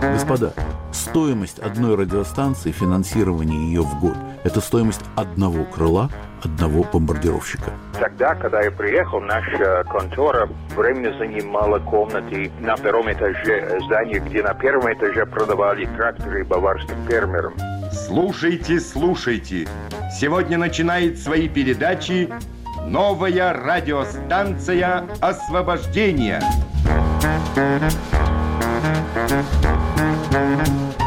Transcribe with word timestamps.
Господа, 0.00 0.52
стоимость 0.92 1.58
одной 1.58 1.96
радиостанции, 1.96 2.70
финансирование 2.72 3.66
ее 3.66 3.82
в 3.82 4.00
год– 4.00 4.16
это 4.44 4.60
стоимость 4.60 5.02
одного 5.16 5.64
крыла 5.64 6.10
одного 6.42 6.84
бомбардировщика. 6.84 7.72
Тогда, 7.98 8.34
когда 8.34 8.62
я 8.62 8.70
приехал, 8.70 9.20
наша 9.20 9.84
контора 9.90 10.48
временно 10.76 11.16
занимала 11.18 11.78
комнаты 11.78 12.50
на 12.60 12.76
втором 12.76 13.10
этаже 13.10 13.80
здания, 13.86 14.20
где 14.20 14.42
на 14.42 14.54
первом 14.54 14.92
этаже 14.92 15.26
продавали 15.26 15.86
тракторы 15.96 16.44
баварским 16.44 16.96
фермерам. 17.08 17.54
Слушайте, 17.90 18.80
слушайте. 18.80 19.66
Сегодня 20.12 20.58
начинает 20.58 21.18
свои 21.18 21.48
передачи 21.48 22.30
новая 22.86 23.52
радиостанция 23.52 25.04
«Освобождение». 25.20 26.40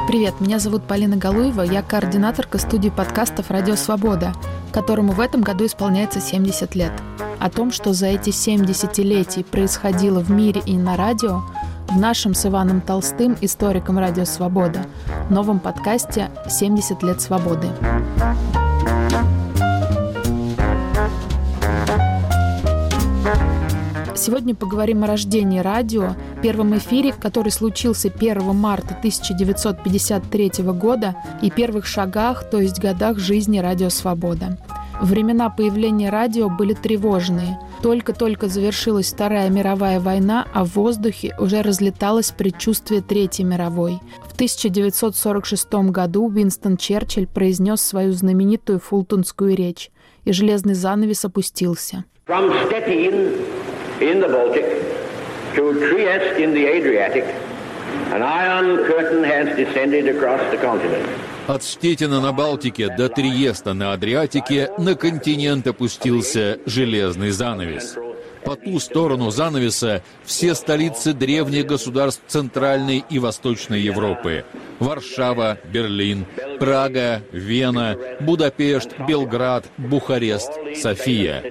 Привет, 0.08 0.42
меня 0.42 0.58
зовут 0.58 0.84
Полина 0.88 1.16
Галуева, 1.16 1.62
я 1.62 1.84
координаторка 1.84 2.58
студии 2.58 2.90
подкастов 2.90 3.52
«Радио 3.52 3.76
Свобода», 3.76 4.34
которому 4.72 5.12
в 5.14 5.20
этом 5.20 5.42
году 5.42 5.68
исполняется 5.68 6.20
70 6.20 6.74
лет. 6.74 6.92
О 7.40 7.52
том, 7.52 7.72
что 7.72 7.94
за 7.94 8.08
эти 8.08 8.32
7 8.32 8.66
десятилетий 8.66 9.44
происходило 9.44 10.22
в 10.22 10.32
мире 10.32 10.60
и 10.66 10.76
на 10.76 10.98
радио, 10.98 11.44
в 11.88 12.00
нашем 12.00 12.34
с 12.34 12.48
Иваном 12.48 12.82
Толстым, 12.82 13.38
историком 13.42 14.00
«Радио 14.00 14.26
Свобода», 14.26 14.88
новом 15.30 15.60
подкасте 15.60 16.32
«70 16.48 17.06
лет 17.06 17.22
свободы». 17.22 17.68
Сегодня 24.20 24.54
поговорим 24.54 25.06
о 25.06 25.08
рождении 25.08 25.60
радио, 25.60 26.14
первом 26.44 26.78
эфире, 26.78 27.14
который 27.14 27.54
случился 27.54 28.10
1 28.10 28.54
марта 28.54 28.94
1953 28.94 30.52
года, 30.74 31.16
и 31.42 31.50
первых 31.50 31.86
шагах, 31.86 32.50
то 32.50 32.60
есть 32.60 32.82
годах 32.82 33.18
жизни 33.18 33.60
Радио 33.60 33.88
Свобода. 33.88 34.58
Времена 35.02 35.50
появления 35.50 36.10
радио 36.10 36.50
были 36.50 36.74
тревожные. 36.74 37.58
Только-только 37.82 38.50
завершилась 38.50 39.14
Вторая 39.14 39.50
мировая 39.50 40.02
война, 40.02 40.46
а 40.54 40.66
в 40.66 40.76
воздухе 40.76 41.34
уже 41.40 41.62
разлеталось 41.62 42.32
предчувствие 42.32 43.02
Третьей 43.02 43.46
мировой. 43.46 44.02
В 44.28 44.34
1946 44.34 45.74
году 45.92 46.28
Уинстон 46.28 46.76
Черчилль 46.76 47.26
произнес 47.26 47.80
свою 47.80 48.12
знаменитую 48.12 48.82
фултонскую 48.82 49.56
речь, 49.56 49.92
и 50.26 50.34
железный 50.34 50.74
занавес 50.74 51.24
опустился. 51.24 52.04
From 52.28 52.52
in 54.02 54.20
the 54.20 54.28
Baltic 54.28 54.66
to 55.56 55.74
Trieste 55.88 56.40
in 56.40 56.54
the 56.54 56.66
Adriatic, 56.66 57.26
an 58.14 58.22
iron 58.22 58.86
curtain 58.86 59.24
has 59.24 59.56
descended 59.56 60.08
across 60.08 60.42
the 60.52 60.58
continent. 60.58 61.08
От 61.48 61.64
Штетина 61.64 62.22
на 62.22 62.32
Балтике 62.32 62.90
до 62.96 63.10
Триеста 63.10 63.74
на 63.74 63.94
Адриатике 63.94 64.70
на 64.78 64.96
континент 64.96 65.66
опустился 65.68 66.60
железный 66.66 67.32
занавес. 67.32 67.98
По 68.46 68.56
ту 68.56 68.80
сторону 68.80 69.32
занавеса 69.32 70.02
все 70.24 70.56
столицы 70.56 71.14
древних 71.14 71.66
государств 71.66 72.22
Центральной 72.28 73.04
и 73.10 73.20
Восточной 73.20 73.82
Европы. 73.82 74.46
Варшава, 74.80 75.58
Берлин, 75.74 76.26
Прага, 76.60 77.22
Вена, 77.32 77.98
Будапешт, 78.22 78.92
Белград, 79.08 79.66
Бухарест, 79.78 80.52
София. 80.76 81.44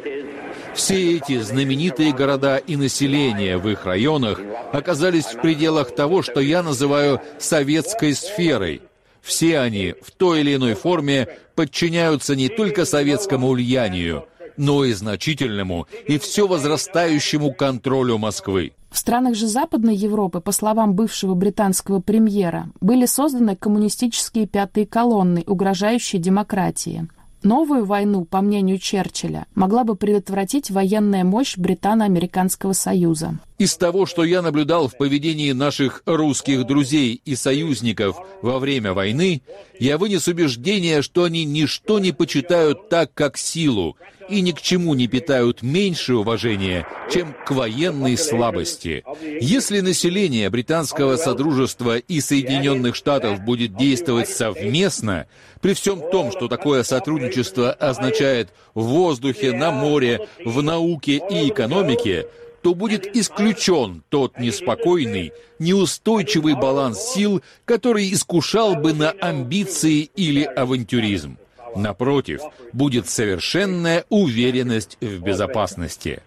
Все 0.79 1.17
эти 1.17 1.41
знаменитые 1.41 2.13
города 2.13 2.57
и 2.57 2.77
население 2.77 3.59
в 3.59 3.69
их 3.69 3.85
районах 3.85 4.41
оказались 4.73 5.25
в 5.25 5.41
пределах 5.41 5.93
того, 5.93 6.23
что 6.23 6.39
я 6.39 6.63
называю 6.63 7.21
советской 7.41 8.15
сферой. 8.15 8.83
Все 9.21 9.59
они 9.59 9.97
в 10.01 10.13
той 10.13 10.41
или 10.41 10.55
иной 10.55 10.75
форме 10.75 11.27
подчиняются 11.57 12.37
не 12.37 12.49
только 12.49 12.85
советскому 12.85 13.51
влиянию, 13.51 14.27
но 14.57 14.85
и 14.85 14.93
значительному 14.93 15.89
и 16.07 16.17
все 16.17 16.47
возрастающему 16.47 17.53
контролю 17.55 18.17
Москвы. 18.17 18.73
В 18.93 18.99
странах 18.99 19.35
же 19.35 19.49
Западной 19.49 19.97
Европы, 19.97 20.41
по 20.41 20.53
словам 20.53 20.95
бывшего 20.95 21.35
британского 21.35 22.01
премьера, 22.01 22.71
были 22.81 23.05
созданы 23.05 23.57
коммунистические 23.57 24.47
пятые 24.47 24.87
колонны, 24.87 25.43
угрожающие 25.45 26.23
демократии. 26.23 27.09
Новую 27.43 27.85
войну, 27.85 28.25
по 28.25 28.41
мнению 28.41 28.79
Черчилля, 28.79 29.47
могла 29.55 29.85
бы 29.85 29.95
предотвратить 29.95 30.71
военная 30.71 31.25
мощь 31.25 31.57
Британо-Американского 31.57 32.73
союза. 32.73 33.39
Из 33.59 33.77
того, 33.77 34.07
что 34.07 34.23
я 34.23 34.41
наблюдал 34.41 34.87
в 34.87 34.97
поведении 34.97 35.51
наших 35.51 36.03
русских 36.07 36.65
друзей 36.65 37.21
и 37.25 37.35
союзников 37.35 38.17
во 38.41 38.61
время 38.61 38.93
войны, 38.93 39.43
я 39.81 39.99
вынес 39.99 40.29
убеждение, 40.29 41.03
что 41.03 41.25
они 41.25 41.45
ничто 41.45 41.99
не 41.99 42.13
почитают 42.13 42.89
так, 42.89 43.13
как 43.15 43.37
силу, 43.37 43.97
и 44.29 44.43
ни 44.43 44.53
к 44.53 44.63
чему 44.63 44.95
не 44.95 45.09
питают 45.09 45.63
меньше 45.63 46.15
уважения, 46.15 46.87
чем 47.13 47.35
к 47.45 47.51
военной 47.51 48.17
слабости. 48.17 49.03
Если 49.41 49.81
население 49.81 50.51
британского 50.51 51.17
содружества 51.17 51.99
и 51.99 52.21
Соединенных 52.21 52.95
Штатов 52.95 53.41
будет 53.41 53.77
действовать 53.77 54.29
совместно, 54.29 55.27
при 55.61 55.75
всем 55.75 56.01
том, 56.13 56.31
что 56.31 56.47
такое 56.47 56.85
сотрудничество 56.85 57.73
означает 57.73 58.51
в 58.75 58.85
воздухе, 58.85 59.53
на 59.53 59.73
море, 59.73 60.29
в 60.45 60.63
науке 60.63 61.21
и 61.29 61.49
экономике, 61.49 62.27
то 62.63 62.75
будет 62.75 63.07
исключен 63.17 64.03
тот 64.09 64.39
неспокойный, 64.39 65.33
неустойчивый 65.59 66.55
баланс 66.55 66.99
сил, 67.15 67.43
который 67.65 68.13
искушал 68.13 68.77
бы 68.77 68.93
на 68.93 69.11
амбиции 69.11 70.11
или 70.17 70.43
авантюризм. 70.43 71.39
Напротив, 71.77 72.41
будет 72.73 73.09
совершенная 73.09 74.05
уверенность 74.09 74.97
в 75.01 75.23
безопасности. 75.23 76.23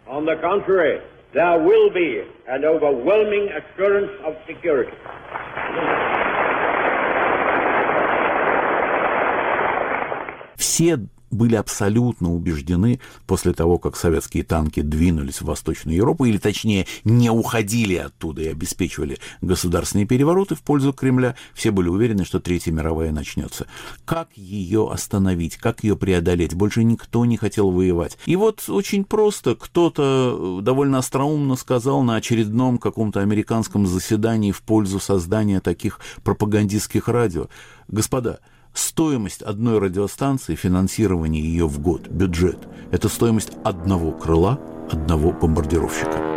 Все 10.56 11.00
были 11.32 11.56
абсолютно 11.56 12.34
убеждены 12.34 13.00
после 13.26 13.54
того, 13.54 13.78
как 13.78 13.96
советские 13.96 14.44
танки 14.44 14.82
двинулись 14.82 15.42
в 15.42 15.46
Восточную 15.46 15.98
Европу, 15.98 16.26
или 16.26 16.38
точнее 16.38 16.86
не 17.04 17.30
уходили 17.30 17.96
оттуда 17.96 18.42
и 18.42 18.48
обеспечивали 18.48 19.18
государственные 19.42 20.06
перевороты 20.06 20.56
в 20.56 20.62
пользу 20.62 20.94
Кремля, 20.94 21.36
все 21.54 21.72
были 21.72 21.88
уверены, 21.90 22.26
что 22.26 22.40
Третья 22.40 22.72
мировая 22.72 23.12
начнется. 23.12 23.68
Как 24.06 24.30
ее 24.36 24.90
остановить, 24.92 25.58
как 25.58 25.84
ее 25.84 25.96
преодолеть? 25.96 26.54
Больше 26.54 26.84
никто 26.84 27.26
не 27.26 27.38
хотел 27.38 27.72
воевать. 27.72 28.18
И 28.26 28.36
вот 28.36 28.68
очень 28.68 29.04
просто 29.06 29.56
кто-то 29.56 30.60
довольно 30.62 30.98
остроумно 30.98 31.56
сказал 31.56 32.04
на 32.04 32.16
очередном 32.16 32.78
каком-то 32.78 33.22
американском 33.22 33.88
заседании 33.88 34.52
в 34.52 34.62
пользу 34.62 35.00
создания 35.00 35.60
таких 35.60 36.00
пропагандистских 36.24 37.08
радио. 37.08 37.48
Господа, 37.88 38.40
Стоимость 38.74 39.42
одной 39.42 39.80
радиостанции, 39.80 40.56
финансирование 40.56 41.44
ее 41.44 41.68
в 41.68 41.80
год, 41.80 42.08
бюджет– 42.08 42.58
это 42.92 43.10
стоимость 43.10 43.52
одного 43.64 44.12
крыла, 44.12 44.60
одного 44.90 45.32
бомбардировщика. 45.32 46.32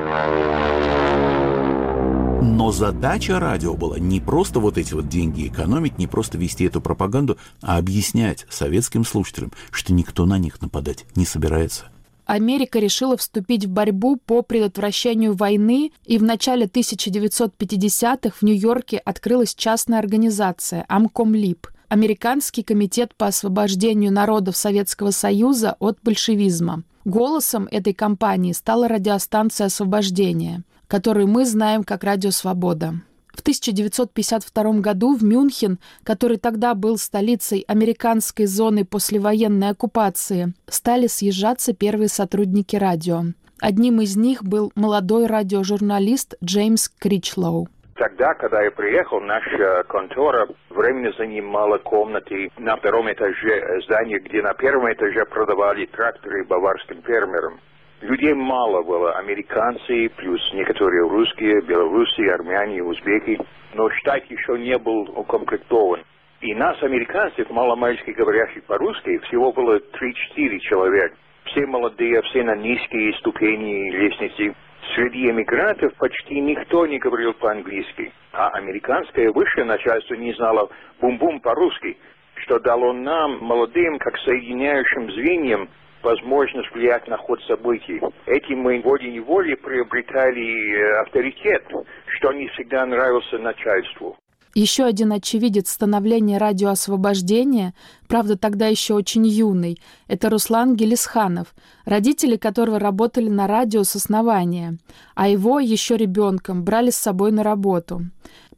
Но 2.42 2.72
задача 2.72 3.40
радио 3.40 3.74
была 3.74 3.98
не 3.98 4.20
просто 4.20 4.60
вот 4.60 4.78
эти 4.78 4.94
вот 4.94 5.08
деньги 5.08 5.46
экономить, 5.46 5.98
не 5.98 6.06
просто 6.06 6.36
вести 6.36 6.64
эту 6.64 6.80
пропаганду, 6.80 7.38
а 7.62 7.78
объяснять 7.78 8.46
советским 8.50 9.04
слушателям, 9.04 9.52
что 9.70 9.92
никто 9.92 10.26
на 10.26 10.38
них 10.38 10.60
нападать 10.60 11.06
не 11.16 11.26
собирается. 11.26 11.86
Америка 12.26 12.78
решила 12.78 13.16
вступить 13.16 13.66
в 13.66 13.70
борьбу 13.70 14.16
по 14.16 14.42
предотвращению 14.42 15.34
войны, 15.34 15.92
и 16.04 16.18
в 16.18 16.22
начале 16.22 16.66
1950-х 16.66 18.36
в 18.38 18.42
Нью-Йорке 18.42 18.98
открылась 18.98 19.54
частная 19.54 19.98
организация 19.98 20.84
«Амкомлип», 20.88 21.66
Американский 21.94 22.64
комитет 22.64 23.14
по 23.14 23.28
освобождению 23.28 24.10
народов 24.10 24.56
Советского 24.56 25.12
Союза 25.12 25.76
от 25.78 25.96
большевизма. 26.02 26.82
Голосом 27.04 27.68
этой 27.70 27.94
кампании 27.94 28.50
стала 28.50 28.88
радиостанция 28.88 29.68
«Освобождение», 29.68 30.64
которую 30.88 31.28
мы 31.28 31.46
знаем 31.46 31.84
как 31.84 32.02
«Радио 32.02 32.32
Свобода». 32.32 32.94
В 33.32 33.42
1952 33.42 34.72
году 34.80 35.14
в 35.14 35.22
Мюнхен, 35.22 35.78
который 36.02 36.38
тогда 36.38 36.74
был 36.74 36.98
столицей 36.98 37.64
американской 37.68 38.46
зоны 38.46 38.84
послевоенной 38.84 39.68
оккупации, 39.68 40.52
стали 40.68 41.06
съезжаться 41.06 41.74
первые 41.74 42.08
сотрудники 42.08 42.74
радио. 42.74 43.26
Одним 43.60 44.00
из 44.00 44.16
них 44.16 44.42
был 44.42 44.72
молодой 44.74 45.26
радиожурналист 45.26 46.34
Джеймс 46.42 46.88
Кричлоу. 46.88 47.68
Тогда, 47.96 48.34
когда 48.34 48.60
я 48.62 48.72
приехал, 48.72 49.20
наша 49.20 49.84
контора 49.84 50.48
временно 50.70 51.12
занимала 51.12 51.78
комнаты 51.78 52.50
на 52.58 52.76
втором 52.76 53.10
этаже 53.12 53.82
здания, 53.82 54.18
где 54.18 54.42
на 54.42 54.52
первом 54.54 54.92
этаже 54.92 55.24
продавали 55.26 55.86
тракторы 55.86 56.44
баварским 56.44 57.02
фермерам. 57.02 57.60
Людей 58.00 58.34
мало 58.34 58.82
было, 58.82 59.16
американцы, 59.16 60.10
плюс 60.16 60.40
некоторые 60.52 61.08
русские, 61.08 61.62
белорусы, 61.62 62.28
армяне, 62.28 62.82
узбеки, 62.82 63.38
но 63.74 63.88
штат 63.90 64.24
еще 64.26 64.58
не 64.58 64.76
был 64.76 65.02
укомплектован. 65.16 66.02
И 66.40 66.52
нас, 66.54 66.82
американцев, 66.82 67.48
маломальски 67.48 68.10
говорящих 68.10 68.64
по-русски, 68.64 69.18
всего 69.18 69.52
было 69.52 69.78
3-4 69.78 70.58
человек. 70.58 71.14
Все 71.44 71.64
молодые, 71.66 72.20
все 72.22 72.42
на 72.42 72.56
низкие 72.56 73.14
ступени 73.14 73.90
лестницы. 73.90 74.54
Среди 74.92 75.30
эмигрантов 75.30 75.94
почти 75.94 76.40
никто 76.40 76.86
не 76.86 76.98
говорил 76.98 77.32
по-английски, 77.34 78.12
а 78.32 78.50
американское 78.50 79.30
высшее 79.32 79.64
начальство 79.64 80.14
не 80.14 80.32
знало 80.34 80.68
бум-бум 81.00 81.40
по-русски, 81.40 81.96
что 82.36 82.58
дало 82.58 82.92
нам, 82.92 83.38
молодым, 83.40 83.98
как 83.98 84.16
соединяющим 84.18 85.10
звеньям, 85.12 85.68
возможность 86.02 86.70
влиять 86.72 87.08
на 87.08 87.16
ход 87.16 87.42
событий. 87.44 88.00
Этим 88.26 88.60
мы 88.60 88.80
волей-неволей 88.82 89.56
приобретали 89.56 90.44
э, 90.44 91.00
авторитет, 91.00 91.64
что 92.18 92.32
не 92.32 92.46
всегда 92.48 92.84
нравился 92.84 93.38
начальству. 93.38 94.16
Еще 94.54 94.84
один 94.84 95.10
очевидец 95.10 95.68
становления 95.68 96.38
радиоосвобождения, 96.38 97.74
правда 98.06 98.38
тогда 98.38 98.68
еще 98.68 98.94
очень 98.94 99.26
юный, 99.26 99.80
это 100.06 100.30
Руслан 100.30 100.76
Гелисханов, 100.76 101.54
родители 101.84 102.36
которого 102.36 102.78
работали 102.78 103.28
на 103.28 103.48
радио 103.48 103.82
с 103.82 103.96
основания, 103.96 104.78
а 105.16 105.26
его 105.26 105.58
еще 105.58 105.96
ребенком 105.96 106.62
брали 106.62 106.90
с 106.90 106.96
собой 106.96 107.32
на 107.32 107.42
работу. 107.42 108.02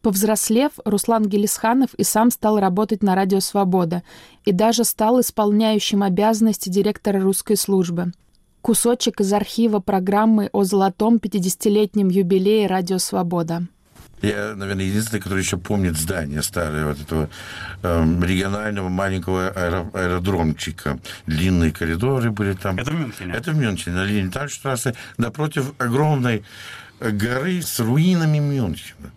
Повзрослев, 0.02 0.72
Руслан 0.84 1.24
Гелисханов 1.24 1.94
и 1.94 2.04
сам 2.04 2.30
стал 2.30 2.60
работать 2.60 3.02
на 3.02 3.14
Радио 3.14 3.40
Свобода 3.40 4.02
и 4.44 4.52
даже 4.52 4.84
стал 4.84 5.20
исполняющим 5.20 6.02
обязанности 6.02 6.68
директора 6.68 7.20
русской 7.20 7.56
службы. 7.56 8.12
Кусочек 8.60 9.20
из 9.20 9.32
архива 9.32 9.80
программы 9.80 10.50
о 10.52 10.62
золотом 10.62 11.16
50-летнем 11.16 12.08
юбилее 12.08 12.66
Радио 12.66 12.98
Свобода. 12.98 13.66
Я, 14.26 14.54
наверное, 14.56 14.84
единственный, 14.84 15.20
который 15.20 15.40
еще 15.40 15.56
помнит 15.56 15.96
здание 15.96 16.42
старое, 16.42 16.86
вот 16.86 17.00
этого 17.00 17.28
э, 17.82 18.20
регионального 18.22 18.88
маленького 18.88 19.48
аэро, 19.48 19.90
аэродромчика. 19.92 20.98
Длинные 21.26 21.72
коридоры 21.72 22.30
были 22.30 22.54
там. 22.54 22.78
Это 22.78 22.90
в 22.90 22.94
Мюнхене? 22.94 23.32
Это 23.34 23.52
в 23.52 23.56
Мюнхене, 23.56 23.96
на 23.96 24.04
линии 24.04 24.30
Тальштрассе, 24.30 24.94
напротив 25.16 25.72
огромной 25.78 26.44
горы 27.00 27.62
с 27.62 27.78
руинами 27.80 28.38
Мюнхена 28.38 29.12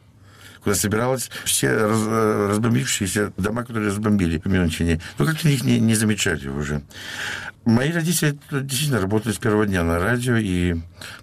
куда 0.63 0.75
собиралась 0.75 1.29
все 1.45 1.71
раз, 1.71 2.05
разбомбившиеся 2.49 3.31
дома, 3.37 3.63
которые 3.63 3.89
разбомбили 3.89 4.41
в 4.43 4.45
Мюнхене. 4.45 5.01
Ну, 5.17 5.25
как-то 5.25 5.49
их 5.49 5.63
не, 5.63 5.79
не 5.79 5.95
замечали 5.95 6.47
уже. 6.47 6.81
Мои 7.65 7.91
родители 7.91 8.37
действительно 8.49 9.01
работали 9.01 9.33
с 9.33 9.37
первого 9.37 9.65
дня 9.65 9.83
на 9.83 9.99
радио, 9.99 10.37
и 10.37 10.77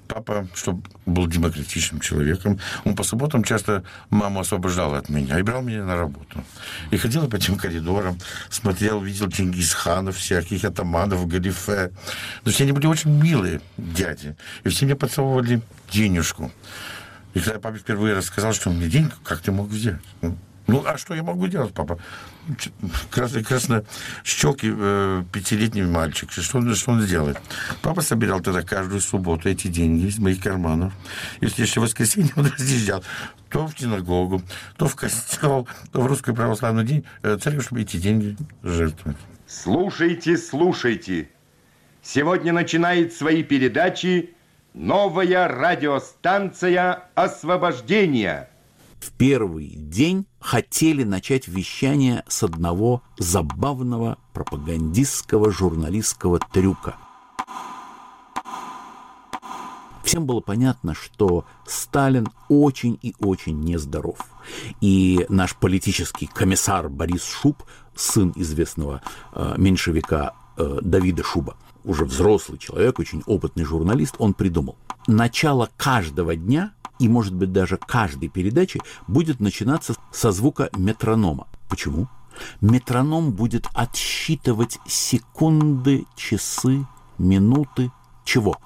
папа, 0.06 0.46
чтобы 0.54 0.82
был 1.06 1.26
демократичным 1.26 2.00
человеком, 2.00 2.60
он 2.84 2.94
по 2.94 3.02
субботам 3.02 3.42
часто 3.42 3.82
маму 4.10 4.40
освобождал 4.40 4.94
от 4.94 5.08
меня 5.08 5.38
и 5.38 5.42
брал 5.42 5.62
меня 5.62 5.84
на 5.84 5.96
работу. 5.96 6.44
И 6.90 6.98
ходил 6.98 7.26
по 7.28 7.36
этим 7.36 7.56
коридорам, 7.56 8.18
смотрел, 8.50 9.00
видел 9.00 9.30
Чингисханов, 9.30 10.16
всяких 10.16 10.64
атаманов, 10.64 11.26
галифе. 11.26 11.90
Но 12.44 12.52
все 12.52 12.64
они 12.64 12.72
были 12.72 12.86
очень 12.86 13.10
милые 13.10 13.60
дяди, 13.76 14.36
и 14.62 14.68
все 14.68 14.84
мне 14.84 14.94
подсовывали 14.94 15.62
денежку. 15.90 16.52
И 17.36 17.38
когда 17.38 17.60
папе 17.60 17.76
впервые 17.76 18.14
рассказал, 18.14 18.54
что 18.54 18.70
мне 18.70 18.88
деньги, 18.88 19.12
как 19.22 19.40
ты 19.40 19.52
мог 19.52 19.68
взять? 19.68 20.00
Ну, 20.22 20.82
а 20.86 20.96
что 20.96 21.14
я 21.14 21.22
могу 21.22 21.46
делать, 21.48 21.74
папа? 21.74 21.98
Красно, 23.10 23.44
красно 23.44 23.84
щеки 24.24 24.72
э, 24.74 25.22
пятилетний 25.30 25.82
мальчик. 25.82 26.32
Что 26.32 26.56
он, 26.56 26.74
что 26.74 26.92
он 26.92 27.02
сделает? 27.02 27.36
Папа 27.82 28.00
собирал 28.00 28.40
тогда 28.40 28.62
каждую 28.62 29.02
субботу 29.02 29.50
эти 29.50 29.68
деньги 29.68 30.06
из 30.06 30.18
моих 30.18 30.42
карманов. 30.42 30.94
И 31.40 31.46
в 31.46 31.76
воскресенье 31.76 32.32
он 32.36 32.46
разъезжал 32.46 33.04
то 33.50 33.66
в 33.66 33.78
синагогу, 33.78 34.40
то 34.78 34.88
в 34.88 34.96
костел, 34.96 35.68
то 35.92 36.00
в 36.00 36.06
русскую 36.06 36.34
православную 36.34 36.86
день 36.86 37.04
э, 37.22 37.36
церковь, 37.36 37.66
чтобы 37.66 37.82
эти 37.82 37.98
деньги 37.98 38.34
жертвовать. 38.62 39.18
Слушайте, 39.46 40.38
слушайте. 40.38 41.28
Сегодня 42.02 42.54
начинает 42.54 43.12
свои 43.12 43.42
передачи 43.42 44.35
Новая 44.76 45.48
радиостанция 45.48 47.08
«Освобождение». 47.14 48.50
В 49.00 49.10
первый 49.12 49.68
день 49.68 50.26
хотели 50.38 51.02
начать 51.02 51.48
вещание 51.48 52.24
с 52.28 52.42
одного 52.42 53.02
забавного 53.18 54.18
пропагандистского 54.34 55.50
журналистского 55.50 56.40
трюка. 56.52 56.96
Всем 60.04 60.26
было 60.26 60.40
понятно, 60.40 60.92
что 60.92 61.46
Сталин 61.66 62.28
очень 62.50 62.98
и 63.00 63.14
очень 63.18 63.58
нездоров. 63.58 64.18
И 64.82 65.24
наш 65.30 65.56
политический 65.56 66.26
комиссар 66.26 66.90
Борис 66.90 67.24
Шуб, 67.24 67.62
сын 67.94 68.30
известного 68.36 69.00
э, 69.32 69.54
меньшевика 69.56 70.34
э, 70.58 70.80
Давида 70.82 71.24
Шуба, 71.24 71.56
уже 71.86 72.04
взрослый 72.04 72.58
человек, 72.58 72.98
очень 72.98 73.22
опытный 73.26 73.64
журналист, 73.64 74.16
он 74.18 74.34
придумал. 74.34 74.76
Начало 75.06 75.70
каждого 75.76 76.36
дня 76.36 76.72
и, 76.98 77.08
может 77.08 77.34
быть, 77.34 77.52
даже 77.52 77.78
каждой 77.78 78.28
передачи 78.28 78.80
будет 79.06 79.40
начинаться 79.40 79.94
со 80.12 80.32
звука 80.32 80.68
метронома. 80.76 81.46
Почему? 81.68 82.08
Метроном 82.60 83.32
будет 83.32 83.66
отсчитывать 83.72 84.78
секунды, 84.86 86.06
часы, 86.16 86.86
минуты, 87.18 87.90
чего? 88.24 88.58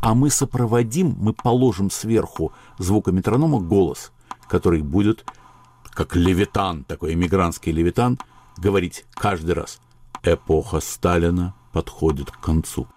А 0.00 0.14
мы 0.14 0.30
сопроводим, 0.30 1.16
мы 1.18 1.32
положим 1.32 1.90
сверху 1.90 2.52
звука 2.78 3.10
метронома 3.10 3.58
голос, 3.58 4.12
который 4.46 4.82
будет, 4.82 5.24
как 5.90 6.14
левитан, 6.14 6.84
такой 6.84 7.14
эмигрантский 7.14 7.72
левитан, 7.72 8.18
говорить 8.56 9.04
каждый 9.14 9.54
раз 9.54 9.80
«Эпоха 10.22 10.80
Сталина 10.80 11.54
подходит 11.78 12.32
к 12.32 12.40
концу. 12.40 12.88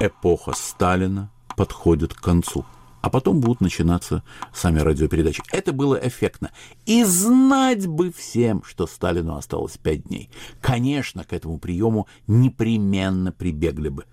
Эпоха 0.00 0.52
Сталина 0.52 1.30
подходит 1.56 2.12
к 2.12 2.20
концу. 2.20 2.64
А 3.02 3.08
потом 3.08 3.38
будут 3.38 3.60
начинаться 3.60 4.24
сами 4.52 4.80
радиопередачи. 4.80 5.40
Это 5.52 5.72
было 5.72 5.94
эффектно. 5.94 6.50
И 6.86 7.04
знать 7.04 7.86
бы 7.86 8.10
всем, 8.10 8.64
что 8.64 8.88
Сталину 8.88 9.36
осталось 9.36 9.78
пять 9.78 10.08
дней. 10.08 10.28
Конечно, 10.60 11.22
к 11.22 11.32
этому 11.32 11.60
приему 11.60 12.08
непременно 12.26 13.30
прибегли 13.30 13.90
бы. 13.90 14.06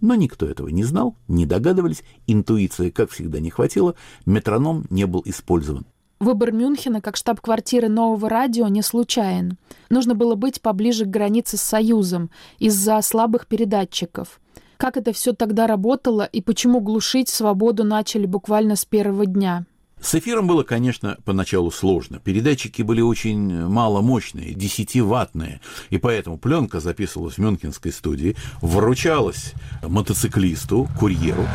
Но 0.00 0.16
никто 0.16 0.44
этого 0.44 0.66
не 0.66 0.82
знал, 0.82 1.16
не 1.28 1.46
догадывались, 1.46 2.02
интуиции, 2.26 2.90
как 2.90 3.12
всегда, 3.12 3.38
не 3.38 3.50
хватило, 3.50 3.94
метроном 4.26 4.84
не 4.90 5.06
был 5.06 5.22
использован. 5.24 5.86
Выбор 6.20 6.52
Мюнхена 6.52 7.00
как 7.00 7.16
штаб-квартиры 7.16 7.88
нового 7.88 8.28
радио 8.28 8.68
не 8.68 8.82
случайен. 8.82 9.58
Нужно 9.90 10.14
было 10.14 10.36
быть 10.36 10.62
поближе 10.62 11.04
к 11.04 11.10
границе 11.10 11.56
с 11.56 11.62
Союзом 11.62 12.30
из-за 12.58 13.00
слабых 13.02 13.46
передатчиков. 13.46 14.40
Как 14.76 14.96
это 14.96 15.12
все 15.12 15.32
тогда 15.32 15.66
работало 15.66 16.22
и 16.22 16.40
почему 16.40 16.80
глушить 16.80 17.28
свободу 17.28 17.84
начали 17.84 18.26
буквально 18.26 18.76
с 18.76 18.84
первого 18.84 19.26
дня? 19.26 19.66
С 20.00 20.14
эфиром 20.14 20.46
было, 20.46 20.62
конечно, 20.64 21.16
поначалу 21.24 21.70
сложно. 21.70 22.18
Передатчики 22.18 22.82
были 22.82 23.00
очень 23.00 23.66
маломощные, 23.66 24.52
10-ваттные, 24.52 25.60
и 25.88 25.98
поэтому 25.98 26.36
пленка 26.36 26.80
записывалась 26.80 27.36
в 27.36 27.38
Мюнхенской 27.38 27.92
студии, 27.92 28.36
вручалась 28.60 29.54
мотоциклисту, 29.82 30.88
курьеру, 30.98 31.46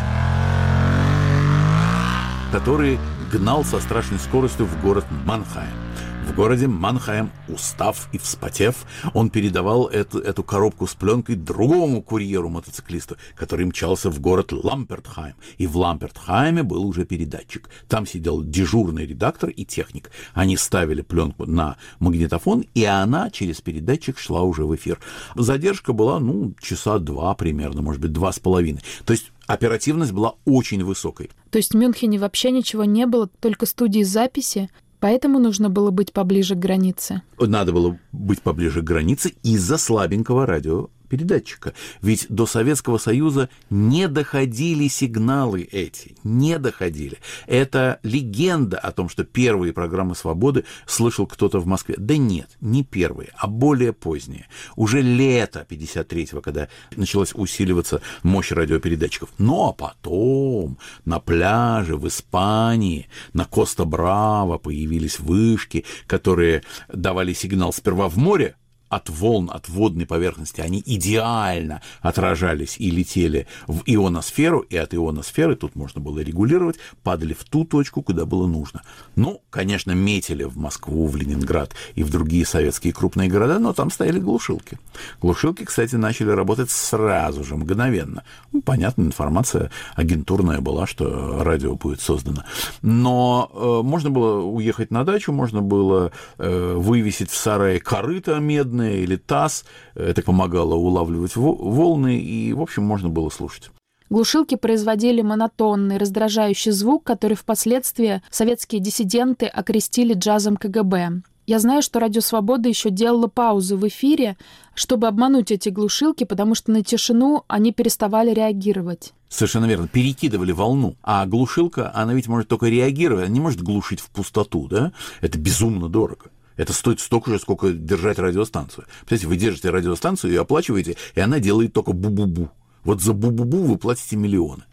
который 2.52 2.98
гнал 3.32 3.64
со 3.64 3.80
страшной 3.80 4.20
скоростью 4.20 4.66
в 4.66 4.82
город 4.82 5.06
Манхайм. 5.26 5.89
В 6.30 6.36
городе 6.36 6.68
Манхайм, 6.68 7.32
устав 7.50 8.08
и 8.14 8.20
вспотев, 8.20 8.86
он 9.16 9.32
передавал 9.32 9.88
эту, 9.88 10.20
эту 10.20 10.44
коробку 10.44 10.86
с 10.86 10.94
пленкой 10.94 11.36
другому 11.36 12.02
курьеру-мотоциклисту, 12.04 13.18
который 13.36 13.66
мчался 13.66 14.12
в 14.12 14.22
город 14.22 14.52
Лампертхайм. 14.52 15.34
И 15.58 15.66
в 15.66 15.76
Лампертхайме 15.76 16.62
был 16.62 16.86
уже 16.86 17.06
передатчик. 17.06 17.68
Там 17.88 18.06
сидел 18.06 18.44
дежурный 18.44 19.08
редактор 19.08 19.50
и 19.50 19.66
техник. 19.66 20.12
Они 20.34 20.56
ставили 20.56 21.02
пленку 21.02 21.46
на 21.46 21.78
магнитофон, 22.00 22.64
и 22.76 22.86
она 22.86 23.32
через 23.32 23.60
передатчик 23.60 24.20
шла 24.20 24.44
уже 24.44 24.66
в 24.66 24.76
эфир. 24.76 25.00
Задержка 25.36 25.94
была, 25.94 26.20
ну, 26.20 26.54
часа 26.62 27.00
два 27.00 27.34
примерно, 27.34 27.82
может 27.82 28.02
быть, 28.02 28.14
два 28.14 28.32
с 28.32 28.40
половиной. 28.40 28.82
То 29.04 29.14
есть 29.14 29.32
оперативность 29.48 30.12
была 30.12 30.36
очень 30.46 30.84
высокой. 30.84 31.32
То 31.50 31.58
есть 31.58 31.74
в 31.74 31.78
Мюнхене 31.78 32.20
вообще 32.20 32.52
ничего 32.52 32.86
не 32.86 33.08
было, 33.08 33.28
только 33.42 33.66
студии 33.66 34.04
записи? 34.04 34.70
Поэтому 35.00 35.40
нужно 35.40 35.70
было 35.70 35.92
быть 35.92 36.12
поближе 36.12 36.56
к 36.56 36.60
границе. 36.60 37.22
Надо 37.40 37.72
было 37.72 37.98
быть 38.12 38.42
поближе 38.42 38.82
к 38.82 38.86
границе 38.86 39.34
из-за 39.44 39.78
слабенького 39.78 40.46
радио 40.46 40.90
передатчика. 41.10 41.74
Ведь 42.02 42.28
до 42.30 42.46
Советского 42.46 42.98
Союза 42.98 43.50
не 43.70 44.08
доходили 44.08 44.88
сигналы 44.88 45.64
эти, 45.64 46.16
не 46.24 46.58
доходили. 46.60 47.18
Это 47.48 48.00
легенда 48.04 48.78
о 48.78 48.92
том, 48.92 49.10
что 49.10 49.24
первые 49.24 49.74
программы 49.74 50.16
«Свободы» 50.16 50.66
слышал 50.86 51.28
кто-то 51.28 51.60
в 51.60 51.66
Москве. 51.66 51.96
Да 51.98 52.16
нет, 52.16 52.50
не 52.62 52.84
первые, 52.84 53.30
а 53.36 53.48
более 53.48 53.92
поздние. 53.92 54.48
Уже 54.76 55.02
лето 55.02 55.66
53-го, 55.68 56.42
когда 56.42 56.70
началась 56.96 57.34
усиливаться 57.34 58.02
мощь 58.24 58.52
радиопередатчиков. 58.52 59.30
Ну 59.38 59.68
а 59.68 59.74
потом 59.74 60.78
на 61.06 61.20
пляже 61.20 61.98
в 61.98 62.08
Испании, 62.08 63.10
на 63.34 63.46
Коста-Браво 63.46 64.58
появились 64.58 65.20
вышки, 65.20 65.86
которые 66.08 66.64
давали 66.88 67.34
сигнал 67.34 67.74
сперва 67.74 68.08
в 68.08 68.18
море, 68.18 68.56
от 68.90 69.10
волн, 69.10 69.50
от 69.54 69.70
водной 69.70 70.06
поверхности, 70.06 70.62
они 70.62 70.82
идеально 70.86 71.82
отражались 72.02 72.76
и 72.78 72.90
летели 72.90 73.48
в 73.68 73.82
ионосферу, 73.86 74.60
и 74.60 74.76
от 74.78 74.94
ионосферы, 74.94 75.56
тут 75.56 75.76
можно 75.76 76.02
было 76.02 76.20
регулировать, 76.20 76.78
падали 77.04 77.34
в 77.34 77.44
ту 77.44 77.66
точку, 77.66 78.02
куда 78.02 78.26
было 78.26 78.48
нужно. 78.48 78.82
Ну, 79.16 79.42
конечно, 79.50 79.92
метили 79.92 80.44
в 80.44 80.58
Москву, 80.58 81.08
в 81.08 81.16
Ленинград 81.16 81.74
и 81.96 82.04
в 82.04 82.10
другие 82.10 82.46
советские 82.46 82.94
крупные 82.94 83.30
города, 83.30 83.60
но 83.60 83.74
там 83.74 83.92
стояли 83.92 84.20
глушилки. 84.20 84.80
Глушилки, 85.22 85.64
кстати, 85.66 85.96
начали 85.96 86.32
работать 86.32 86.72
сразу 86.72 87.44
же, 87.44 87.56
мгновенно. 87.56 88.24
Ну, 88.52 88.62
понятно, 88.62 89.04
информация 89.04 89.72
агентурная 89.96 90.62
была, 90.62 90.88
что 90.88 91.44
радио 91.44 91.76
будет 91.76 92.02
создано. 92.02 92.44
Но 92.82 93.52
э, 93.54 93.86
можно 93.86 94.10
было 94.10 94.42
уехать 94.42 94.92
на 94.92 95.04
дачу, 95.04 95.32
можно 95.32 95.62
было 95.62 96.12
э, 96.38 96.74
вывесить 96.76 97.30
в 97.30 97.38
сарае 97.38 97.80
корыто 97.80 98.40
медное, 98.40 98.79
водное 98.80 98.98
или 98.98 99.16
таз. 99.16 99.66
Это 99.96 100.22
помогало 100.22 100.76
улавливать 100.76 101.36
волны, 101.36 102.20
и, 102.20 102.54
в 102.54 102.62
общем, 102.62 102.84
можно 102.84 103.10
было 103.10 103.30
слушать. 103.30 103.72
Глушилки 104.10 104.56
производили 104.56 105.22
монотонный, 105.22 105.98
раздражающий 105.98 106.72
звук, 106.72 107.04
который 107.04 107.36
впоследствии 107.36 108.22
советские 108.32 108.82
диссиденты 108.82 109.46
окрестили 109.46 110.16
джазом 110.16 110.58
КГБ. 110.58 111.22
Я 111.46 111.60
знаю, 111.60 111.82
что 111.82 112.00
Радио 112.00 112.22
Свобода 112.22 112.70
еще 112.70 112.90
делала 112.90 113.28
паузы 113.28 113.76
в 113.76 113.88
эфире, 113.88 114.38
чтобы 114.76 115.08
обмануть 115.08 115.52
эти 115.52 115.70
глушилки, 115.70 116.24
потому 116.24 116.56
что 116.56 116.72
на 116.72 116.84
тишину 116.84 117.44
они 117.48 117.72
переставали 117.72 118.34
реагировать. 118.34 119.14
Совершенно 119.30 119.66
верно. 119.66 119.88
Перекидывали 119.88 120.52
волну. 120.52 120.96
А 121.04 121.26
глушилка, 121.26 121.92
она 121.96 122.14
ведь 122.14 122.28
может 122.28 122.48
только 122.48 122.68
реагировать, 122.68 123.26
она 123.26 123.34
не 123.34 123.40
может 123.40 123.62
глушить 123.62 124.00
в 124.00 124.10
пустоту, 124.10 124.68
да? 124.68 124.92
Это 125.22 125.38
безумно 125.38 125.88
дорого. 125.88 126.30
Это 126.60 126.74
стоит 126.74 127.00
столько 127.00 127.32
же, 127.32 127.40
сколько 127.40 127.72
держать 127.72 128.20
радиостанцию. 128.20 128.86
Представляете, 129.06 129.28
вы 129.28 129.38
держите 129.38 129.70
радиостанцию 129.70 130.34
и 130.34 130.36
оплачиваете, 130.36 130.98
и 131.16 131.20
она 131.22 131.40
делает 131.40 131.72
только 131.72 131.92
бу-бу-бу. 131.92 132.50
Вот 132.84 133.02
за 133.02 133.14
бу-бу-бу 133.14 133.64
вы 133.64 133.78
платите 133.78 134.18
миллионы. 134.18 134.64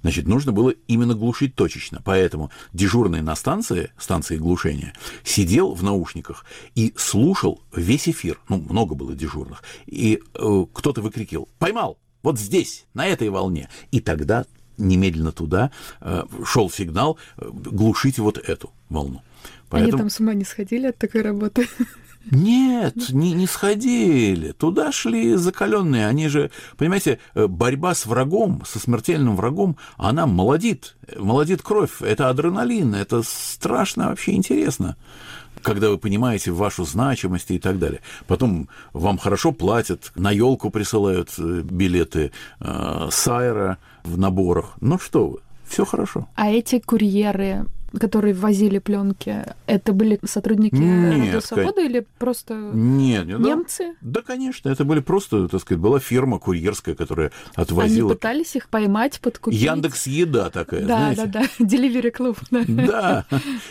Значит, 0.00 0.26
нужно 0.26 0.52
было 0.52 0.70
именно 0.88 1.12
глушить 1.12 1.54
точечно. 1.54 2.00
Поэтому 2.02 2.50
дежурный 2.72 3.20
на 3.20 3.36
станции, 3.36 3.90
станции 3.98 4.38
глушения, 4.38 4.94
сидел 5.24 5.74
в 5.74 5.82
наушниках 5.82 6.46
и 6.74 6.94
слушал 6.96 7.60
весь 7.70 8.08
эфир. 8.08 8.40
Ну, 8.48 8.56
много 8.56 8.94
было 8.94 9.14
дежурных. 9.14 9.62
И 9.84 10.22
э, 10.32 10.64
кто-то 10.72 11.02
выкрикивал 11.02 11.50
«Поймал! 11.58 11.98
Вот 12.22 12.38
здесь, 12.38 12.86
на 12.94 13.06
этой 13.06 13.28
волне!» 13.28 13.68
И 13.90 14.00
тогда 14.00 14.46
немедленно 14.78 15.32
туда 15.32 15.70
э, 16.00 16.24
шел 16.46 16.70
сигнал 16.70 17.18
э, 17.36 17.46
глушить 17.52 18.18
вот 18.18 18.38
эту 18.38 18.72
волну. 18.88 19.22
Поэтому... 19.68 19.92
Они 19.92 19.98
там 19.98 20.10
с 20.10 20.20
ума 20.20 20.34
не 20.34 20.44
сходили 20.44 20.86
от 20.88 20.98
такой 20.98 21.22
работы? 21.22 21.68
Нет, 22.30 23.10
не, 23.10 23.32
не 23.32 23.46
сходили. 23.46 24.52
Туда 24.52 24.90
шли 24.90 25.36
закаленные. 25.36 26.08
Они 26.08 26.28
же, 26.28 26.50
понимаете, 26.76 27.20
э, 27.34 27.46
борьба 27.46 27.94
с 27.94 28.04
врагом, 28.04 28.62
со 28.66 28.80
смертельным 28.80 29.36
врагом, 29.36 29.76
она 29.96 30.26
молодит, 30.26 30.96
молодит 31.16 31.62
кровь. 31.62 32.02
Это 32.02 32.28
адреналин, 32.28 32.94
это 32.94 33.22
страшно 33.22 34.08
вообще 34.08 34.32
интересно 34.32 34.96
когда 35.62 35.90
вы 35.90 35.98
понимаете 35.98 36.52
вашу 36.52 36.84
значимость 36.84 37.50
и 37.50 37.58
так 37.58 37.80
далее. 37.80 38.00
Потом 38.28 38.68
вам 38.92 39.18
хорошо 39.18 39.50
платят, 39.50 40.12
на 40.14 40.30
елку 40.30 40.70
присылают 40.70 41.30
э, 41.38 41.62
билеты 41.64 42.30
э, 42.60 43.08
Сайра 43.10 43.78
в 44.04 44.16
наборах. 44.16 44.74
Ну 44.80 44.96
что 45.00 45.26
вы, 45.26 45.38
все 45.66 45.84
хорошо. 45.84 46.28
А 46.36 46.50
эти 46.50 46.78
курьеры, 46.78 47.64
которые 47.98 48.34
возили 48.34 48.78
пленки, 48.78 49.44
это 49.66 49.92
были 49.92 50.18
сотрудники 50.24 50.74
нет, 50.74 51.18
Радио 51.18 51.40
Свобода 51.40 51.80
или 51.80 52.06
просто 52.18 52.54
нет, 52.54 53.26
нет, 53.26 53.40
немцы? 53.40 53.94
Да, 54.00 54.20
да, 54.20 54.22
конечно, 54.22 54.68
это 54.68 54.84
были 54.84 55.00
просто, 55.00 55.48
так 55.48 55.60
сказать, 55.60 55.80
была 55.80 55.98
фирма 55.98 56.38
курьерская, 56.38 56.94
которая 56.94 57.32
отвозила. 57.54 58.10
Они 58.10 58.16
пытались 58.16 58.56
их 58.56 58.68
поймать, 58.68 59.20
подкупить? 59.20 59.60
Яндекс 59.60 60.06
Еда 60.06 60.50
такая, 60.50 60.80
да, 60.82 60.86
знаете? 60.86 61.26
Да, 61.26 61.40
да, 61.40 61.48
да, 61.58 61.64
Delivery 61.64 62.12
Club. 62.14 62.38
Да, 62.86 63.26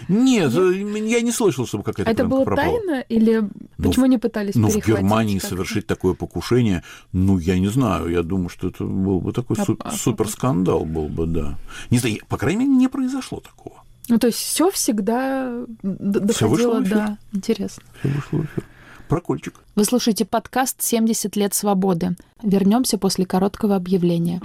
нет, 0.07 0.51
я 0.53 1.21
не 1.21 1.31
слышал, 1.31 1.65
чтобы 1.65 1.83
какая-то 1.83 2.11
Это 2.11 2.25
было 2.25 2.45
тайно 2.45 3.01
или 3.01 3.41
ну, 3.77 3.89
почему 3.89 4.05
не 4.05 4.17
пытались 4.17 4.55
Ну, 4.55 4.69
в 4.69 4.75
Германии 4.75 5.39
совершить 5.39 5.87
такое 5.87 6.13
покушение, 6.13 6.83
ну, 7.11 7.37
я 7.37 7.59
не 7.59 7.67
знаю, 7.67 8.09
я 8.09 8.23
думаю, 8.23 8.49
что 8.49 8.69
это 8.69 8.83
был 8.83 9.21
бы 9.21 9.33
такой 9.33 9.57
а, 9.59 9.65
а, 9.79 9.91
супер 9.91 10.27
скандал 10.27 10.85
был 10.85 11.07
бы, 11.07 11.25
да. 11.25 11.57
Не 11.89 11.99
знаю, 11.99 12.17
по 12.27 12.37
крайней 12.37 12.65
мере, 12.65 12.71
не 12.71 12.87
произошло 12.87 13.39
такого. 13.39 13.84
Ну, 14.07 14.19
то 14.19 14.27
есть 14.27 14.39
все 14.39 14.69
всегда 14.71 15.65
доходило 15.81 16.81
до... 16.81 17.17
Интересно. 17.31 17.83
Все 17.99 18.09
вышло 18.09 18.37
в 18.37 18.45
эфир. 18.45 18.65
Прокольчик. 19.07 19.53
Вы 19.75 19.85
слушаете 19.85 20.25
подкаст 20.25 20.79
«70 20.79 21.37
лет 21.37 21.53
свободы». 21.53 22.15
Вернемся 22.41 22.97
после 22.97 23.25
короткого 23.25 23.75
объявления. 23.75 24.41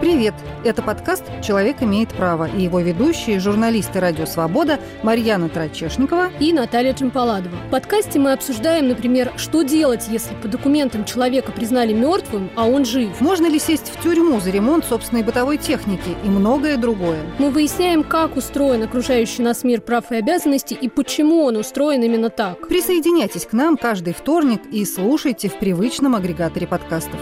Привет! 0.00 0.32
Это 0.64 0.80
подкаст 0.80 1.24
«Человек 1.42 1.82
имеет 1.82 2.08
право» 2.08 2.48
и 2.48 2.62
его 2.62 2.80
ведущие, 2.80 3.38
журналисты 3.38 4.00
«Радио 4.00 4.24
Свобода» 4.24 4.80
Марьяна 5.02 5.50
Трачешникова 5.50 6.30
и 6.40 6.54
Наталья 6.54 6.94
Джампаладова. 6.94 7.54
В 7.66 7.70
подкасте 7.70 8.18
мы 8.18 8.32
обсуждаем, 8.32 8.88
например, 8.88 9.30
что 9.36 9.60
делать, 9.60 10.06
если 10.08 10.34
по 10.36 10.48
документам 10.48 11.04
человека 11.04 11.52
признали 11.52 11.92
мертвым, 11.92 12.48
а 12.56 12.66
он 12.66 12.86
жив. 12.86 13.20
Можно 13.20 13.48
ли 13.48 13.58
сесть 13.58 13.92
в 13.94 14.02
тюрьму 14.02 14.40
за 14.40 14.48
ремонт 14.48 14.86
собственной 14.86 15.22
бытовой 15.22 15.58
техники 15.58 16.16
и 16.24 16.28
многое 16.28 16.78
другое. 16.78 17.20
Мы 17.38 17.50
выясняем, 17.50 18.02
как 18.02 18.38
устроен 18.38 18.82
окружающий 18.82 19.42
нас 19.42 19.64
мир 19.64 19.82
прав 19.82 20.10
и 20.12 20.16
обязанностей 20.16 20.78
и 20.80 20.88
почему 20.88 21.44
он 21.44 21.56
устроен 21.56 22.02
именно 22.02 22.30
так. 22.30 22.68
Присоединяйтесь 22.68 23.44
к 23.44 23.52
нам 23.52 23.76
каждый 23.76 24.14
вторник 24.14 24.62
и 24.72 24.82
слушайте 24.86 25.50
в 25.50 25.58
привычном 25.58 26.14
агрегаторе 26.14 26.66
подкастов. 26.66 27.20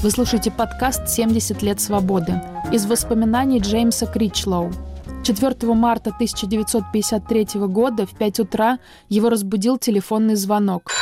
Вы 0.00 0.12
слушаете 0.12 0.52
подкаст 0.52 1.18
«70 1.18 1.64
лет 1.64 1.80
свободы» 1.80 2.40
из 2.72 2.86
воспоминаний 2.86 3.58
Джеймса 3.58 4.06
Кричлоу. 4.06 4.72
4 5.24 5.74
марта 5.74 6.10
1953 6.10 7.60
года 7.66 8.06
в 8.06 8.16
5 8.16 8.40
утра 8.40 8.78
его 9.08 9.28
разбудил 9.28 9.76
телефонный 9.76 10.36
звонок. 10.36 10.92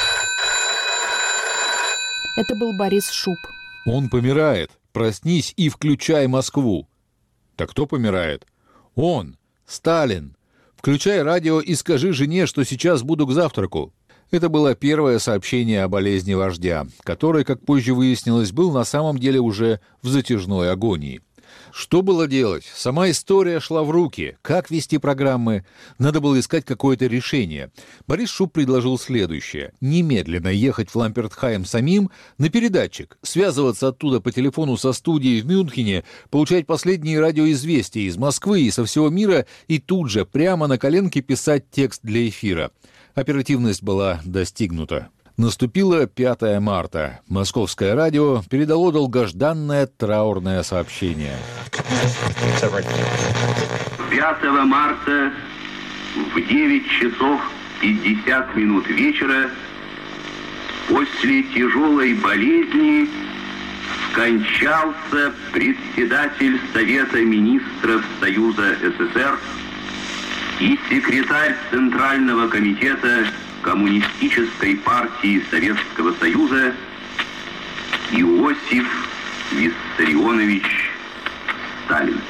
Это 2.38 2.54
был 2.58 2.72
Борис 2.78 3.10
Шуб. 3.10 3.36
Он 3.84 4.08
помирает. 4.08 4.70
Проснись 4.94 5.52
и 5.58 5.68
включай 5.68 6.26
Москву. 6.26 6.88
Так 7.54 7.72
кто 7.72 7.84
помирает? 7.84 8.46
Он, 8.94 9.36
Сталин. 9.66 10.38
Включай 10.74 11.20
радио 11.20 11.60
и 11.60 11.74
скажи 11.74 12.14
жене, 12.14 12.46
что 12.46 12.64
сейчас 12.64 13.02
буду 13.02 13.26
к 13.26 13.32
завтраку. 13.32 13.92
Это 14.30 14.48
было 14.48 14.74
первое 14.74 15.20
сообщение 15.20 15.84
о 15.84 15.88
болезни 15.88 16.34
вождя, 16.34 16.86
который, 17.04 17.44
как 17.44 17.64
позже 17.64 17.94
выяснилось, 17.94 18.50
был 18.50 18.72
на 18.72 18.84
самом 18.84 19.18
деле 19.18 19.38
уже 19.40 19.80
в 20.02 20.08
затяжной 20.08 20.72
агонии. 20.72 21.22
Что 21.72 22.02
было 22.02 22.26
делать? 22.26 22.64
Сама 22.74 23.10
история 23.10 23.60
шла 23.60 23.82
в 23.82 23.90
руки. 23.90 24.36
Как 24.42 24.70
вести 24.70 24.98
программы? 24.98 25.64
Надо 25.98 26.20
было 26.20 26.40
искать 26.40 26.64
какое-то 26.64 27.06
решение. 27.06 27.70
Борис 28.06 28.30
Шуб 28.30 28.52
предложил 28.52 28.98
следующее. 28.98 29.72
Немедленно 29.80 30.48
ехать 30.48 30.90
в 30.90 30.96
Лампертхайм 30.96 31.64
самим 31.64 32.10
на 32.38 32.48
передатчик, 32.48 33.18
связываться 33.22 33.88
оттуда 33.88 34.20
по 34.20 34.32
телефону 34.32 34.76
со 34.76 34.92
студией 34.92 35.40
в 35.40 35.46
Мюнхене, 35.46 36.04
получать 36.30 36.66
последние 36.66 37.20
радиоизвестия 37.20 38.08
из 38.08 38.16
Москвы 38.16 38.62
и 38.62 38.70
со 38.70 38.84
всего 38.84 39.08
мира 39.08 39.46
и 39.68 39.78
тут 39.78 40.10
же 40.10 40.24
прямо 40.24 40.66
на 40.66 40.78
коленке 40.78 41.20
писать 41.20 41.70
текст 41.70 42.00
для 42.02 42.28
эфира. 42.28 42.72
Оперативность 43.16 43.82
была 43.82 44.20
достигнута. 44.26 45.08
Наступило 45.38 46.06
5 46.06 46.60
марта. 46.60 47.20
Московское 47.28 47.94
радио 47.94 48.42
передало 48.50 48.92
долгожданное 48.92 49.86
траурное 49.86 50.62
сообщение. 50.62 51.34
5 54.10 54.42
марта 54.66 55.32
в 56.34 56.46
9 56.46 56.90
часов 56.90 57.40
50 57.80 58.54
минут 58.54 58.86
вечера 58.88 59.48
после 60.86 61.42
тяжелой 61.44 62.12
болезни 62.12 63.08
скончался 64.10 65.32
председатель 65.54 66.60
Совета 66.74 67.22
министров 67.22 68.04
Союза 68.20 68.76
СССР 68.82 69.38
и 70.60 70.78
секретарь 70.88 71.54
Центрального 71.70 72.48
комитета 72.48 73.26
Коммунистической 73.62 74.76
партии 74.76 75.42
Советского 75.50 76.12
Союза 76.14 76.72
Иосиф 78.12 78.86
Виссарионович 79.52 80.90
Сталин. 81.84 82.20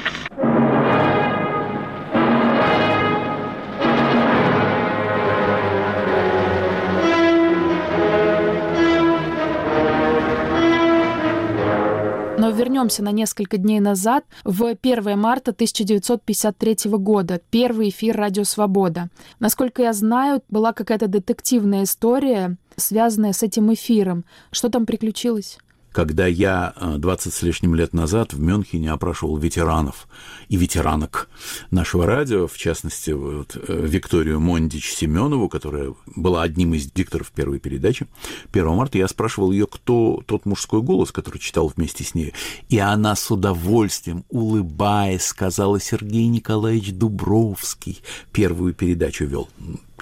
Вернемся 12.57 13.03
на 13.03 13.11
несколько 13.11 13.57
дней 13.57 13.79
назад, 13.79 14.25
в 14.43 14.65
1 14.65 15.19
марта 15.19 15.51
1953 15.51 16.91
года, 16.91 17.39
первый 17.49 17.89
эфир 17.89 18.17
«Радио 18.17 18.43
Свобода». 18.43 19.09
Насколько 19.39 19.83
я 19.83 19.93
знаю, 19.93 20.41
была 20.49 20.73
какая-то 20.73 21.07
детективная 21.07 21.83
история, 21.83 22.57
связанная 22.75 23.33
с 23.33 23.43
этим 23.43 23.73
эфиром. 23.73 24.25
Что 24.51 24.69
там 24.69 24.85
приключилось? 24.85 25.59
Когда 25.97 26.27
я 26.27 26.75
20 26.79 27.33
с 27.33 27.41
лишним 27.41 27.73
лет 27.73 27.91
назад 27.91 28.31
в 28.31 28.39
Мюнхене 28.39 28.91
опрашивал 28.91 29.35
ветеранов 29.37 30.07
и 30.47 30.55
ветеранок 30.55 31.27
нашего 31.71 32.05
радио, 32.05 32.45
в 32.45 32.55
частности, 32.55 33.09
вот, 33.09 33.57
э, 33.57 33.85
Викторию 33.87 34.39
Мондич 34.39 34.93
Семенову, 34.93 35.49
которая 35.49 35.95
была 36.05 36.43
одним 36.43 36.75
из 36.75 36.91
дикторов 36.91 37.31
первой 37.31 37.57
передачи, 37.57 38.05
1 38.51 38.75
марта 38.75 38.99
я 38.99 39.07
спрашивал 39.07 39.51
ее, 39.51 39.65
кто 39.65 40.21
тот 40.27 40.45
мужской 40.45 40.83
голос, 40.83 41.11
который 41.11 41.39
читал 41.39 41.73
вместе 41.75 42.03
с 42.03 42.13
ней. 42.13 42.31
И 42.69 42.77
она 42.77 43.15
с 43.15 43.31
удовольствием, 43.31 44.23
улыбаясь, 44.29 45.25
сказала 45.25 45.79
Сергей 45.79 46.27
Николаевич 46.27 46.91
Дубровский, 46.93 48.03
первую 48.31 48.75
передачу 48.75 49.25
вел. 49.25 49.49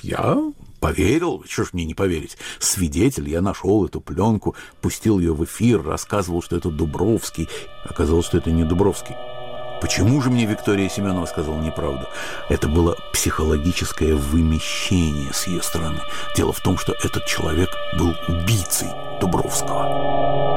Я 0.02 0.44
поверил, 0.86 1.44
что 1.50 1.64
ж 1.64 1.70
мне 1.74 1.84
не 1.84 1.96
поверить, 1.96 2.38
свидетель, 2.60 3.28
я 3.28 3.42
нашел 3.42 3.88
эту 3.88 4.02
пленку, 4.02 4.56
пустил 4.82 5.18
ее 5.18 5.34
в 5.34 5.44
эфир, 5.44 5.82
рассказывал, 5.82 6.44
что 6.44 6.58
это 6.58 6.70
Дубровский, 6.70 7.50
оказалось, 7.84 8.28
что 8.28 8.38
это 8.38 8.52
не 8.52 8.64
Дубровский. 8.64 9.16
Почему 9.82 10.22
же 10.22 10.30
мне 10.30 10.46
Виктория 10.46 10.88
Семенова 10.88 11.26
сказала 11.26 11.60
неправду? 11.60 12.06
Это 12.50 12.68
было 12.68 12.96
психологическое 13.14 14.14
вымещение 14.14 15.34
с 15.34 15.48
ее 15.48 15.64
стороны. 15.64 16.00
Дело 16.38 16.54
в 16.54 16.60
том, 16.60 16.78
что 16.78 16.94
этот 17.04 17.26
человек 17.26 17.72
был 17.98 18.14
убийцей 18.28 18.90
Дубровского 19.20 20.55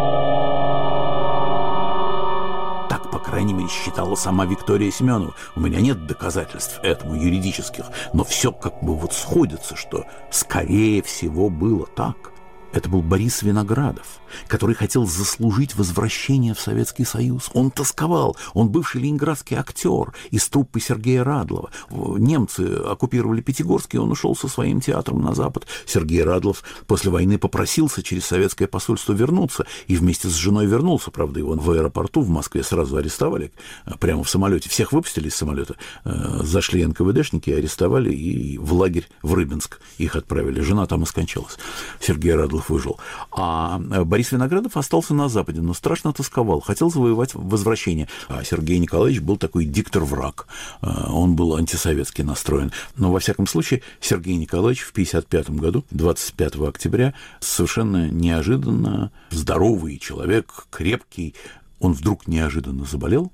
крайней 3.38 3.54
мере, 3.54 3.68
считала 3.68 4.16
сама 4.16 4.46
Виктория 4.46 4.90
Семенова. 4.90 5.32
У 5.54 5.60
меня 5.60 5.80
нет 5.80 6.08
доказательств 6.08 6.80
этому 6.82 7.14
юридических, 7.14 7.84
но 8.12 8.24
все 8.24 8.50
как 8.50 8.82
бы 8.82 8.96
вот 8.96 9.12
сходится, 9.12 9.76
что 9.76 10.06
скорее 10.28 11.02
всего 11.04 11.48
было 11.48 11.86
так. 11.86 12.32
Это 12.72 12.88
был 12.90 13.00
Борис 13.00 13.42
Виноградов, 13.42 14.20
который 14.46 14.74
хотел 14.74 15.06
заслужить 15.06 15.74
возвращение 15.74 16.52
в 16.52 16.60
Советский 16.60 17.04
Союз. 17.04 17.50
Он 17.54 17.70
тосковал, 17.70 18.36
он 18.52 18.68
бывший 18.68 19.00
ленинградский 19.00 19.56
актер 19.56 20.12
из 20.30 20.46
труппы 20.48 20.78
Сергея 20.78 21.24
Радлова. 21.24 21.70
Немцы 21.90 22.62
оккупировали 22.86 23.40
Пятигорск, 23.40 23.94
и 23.94 23.98
он 23.98 24.10
ушел 24.10 24.36
со 24.36 24.48
своим 24.48 24.80
театром 24.80 25.22
на 25.22 25.34
Запад. 25.34 25.66
Сергей 25.86 26.22
Радлов 26.22 26.62
после 26.86 27.10
войны 27.10 27.38
попросился 27.38 28.02
через 28.02 28.26
советское 28.26 28.66
посольство 28.66 29.14
вернуться, 29.14 29.66
и 29.86 29.96
вместе 29.96 30.28
с 30.28 30.34
женой 30.34 30.66
вернулся. 30.66 31.10
Правда, 31.10 31.40
его 31.40 31.54
в 31.54 31.70
аэропорту 31.70 32.20
в 32.20 32.28
Москве 32.28 32.62
сразу 32.62 32.96
арестовали, 32.96 33.50
э, 33.86 33.92
прямо 33.98 34.24
в 34.24 34.30
самолете. 34.30 34.68
Всех 34.68 34.92
выпустили 34.92 35.28
из 35.28 35.34
самолета, 35.34 35.76
э, 36.04 36.40
зашли 36.42 36.84
НКВДшники, 36.84 37.50
арестовали, 37.50 38.12
и 38.12 38.58
в 38.58 38.74
лагерь 38.74 39.08
в 39.22 39.32
Рыбинск 39.32 39.80
их 39.96 40.16
отправили. 40.16 40.60
Жена 40.60 40.86
там 40.86 41.04
и 41.04 41.06
скончалась. 41.06 41.56
Сергей 42.00 42.34
Радлов 42.34 42.57
выжил. 42.68 42.98
А 43.30 43.80
э, 43.90 44.04
Борис 44.04 44.32
Виноградов 44.32 44.76
остался 44.76 45.14
на 45.14 45.28
Западе, 45.28 45.60
но 45.60 45.74
страшно 45.74 46.12
тосковал, 46.12 46.60
хотел 46.60 46.90
завоевать 46.90 47.34
возвращение. 47.34 48.08
А 48.28 48.42
Сергей 48.44 48.78
Николаевич 48.78 49.20
был 49.20 49.36
такой 49.36 49.64
диктор-враг, 49.64 50.46
э, 50.82 50.86
он 51.08 51.36
был 51.36 51.56
антисоветски 51.56 52.22
настроен. 52.22 52.72
Но, 52.96 53.12
во 53.12 53.20
всяком 53.20 53.46
случае, 53.46 53.82
Сергей 54.00 54.36
Николаевич 54.36 54.82
в 54.82 54.90
1955 54.90 55.60
году, 55.60 55.84
25 55.90 56.56
октября, 56.68 57.14
совершенно 57.40 58.08
неожиданно 58.10 59.10
здоровый 59.30 59.98
человек, 59.98 60.66
крепкий, 60.70 61.34
он 61.80 61.92
вдруг 61.92 62.26
неожиданно 62.26 62.84
заболел 62.84 63.32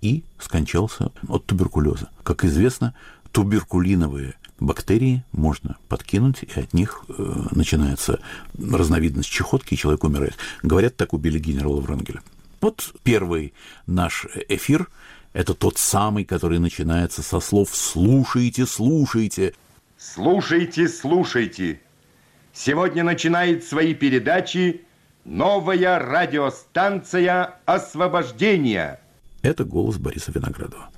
и 0.00 0.24
скончался 0.38 1.12
от 1.28 1.46
туберкулеза. 1.46 2.10
Как 2.22 2.44
известно, 2.44 2.94
туберкулиновые 3.32 4.34
бактерии 4.64 5.24
можно 5.32 5.76
подкинуть, 5.88 6.42
и 6.42 6.60
от 6.60 6.72
них 6.74 7.04
э, 7.08 7.46
начинается 7.52 8.20
разновидность 8.58 9.28
чехотки, 9.28 9.74
и 9.74 9.76
человек 9.76 10.04
умирает. 10.04 10.36
Говорят, 10.62 10.96
так 10.96 11.12
убили 11.12 11.38
генерала 11.38 11.80
Врангеля. 11.80 12.22
Вот 12.60 12.94
первый 13.02 13.52
наш 13.86 14.26
эфир– 14.48 14.88
это 15.34 15.52
тот 15.54 15.78
самый, 15.78 16.24
который 16.24 16.58
начинается 16.58 17.22
со 17.22 17.40
слов 17.40 17.70
«слушайте, 17.72 18.66
слушайте». 18.66 19.54
Слушайте, 19.98 20.88
слушайте. 20.88 21.80
Сегодня 22.52 23.04
начинает 23.04 23.64
свои 23.64 23.94
передачи 23.94 24.82
новая 25.24 25.98
радиостанция 25.98 27.56
«Освобождение». 27.66 29.00
Это 29.42 29.64
голос 29.64 29.98
Бориса 29.98 30.32
Виноградова. 30.32 30.90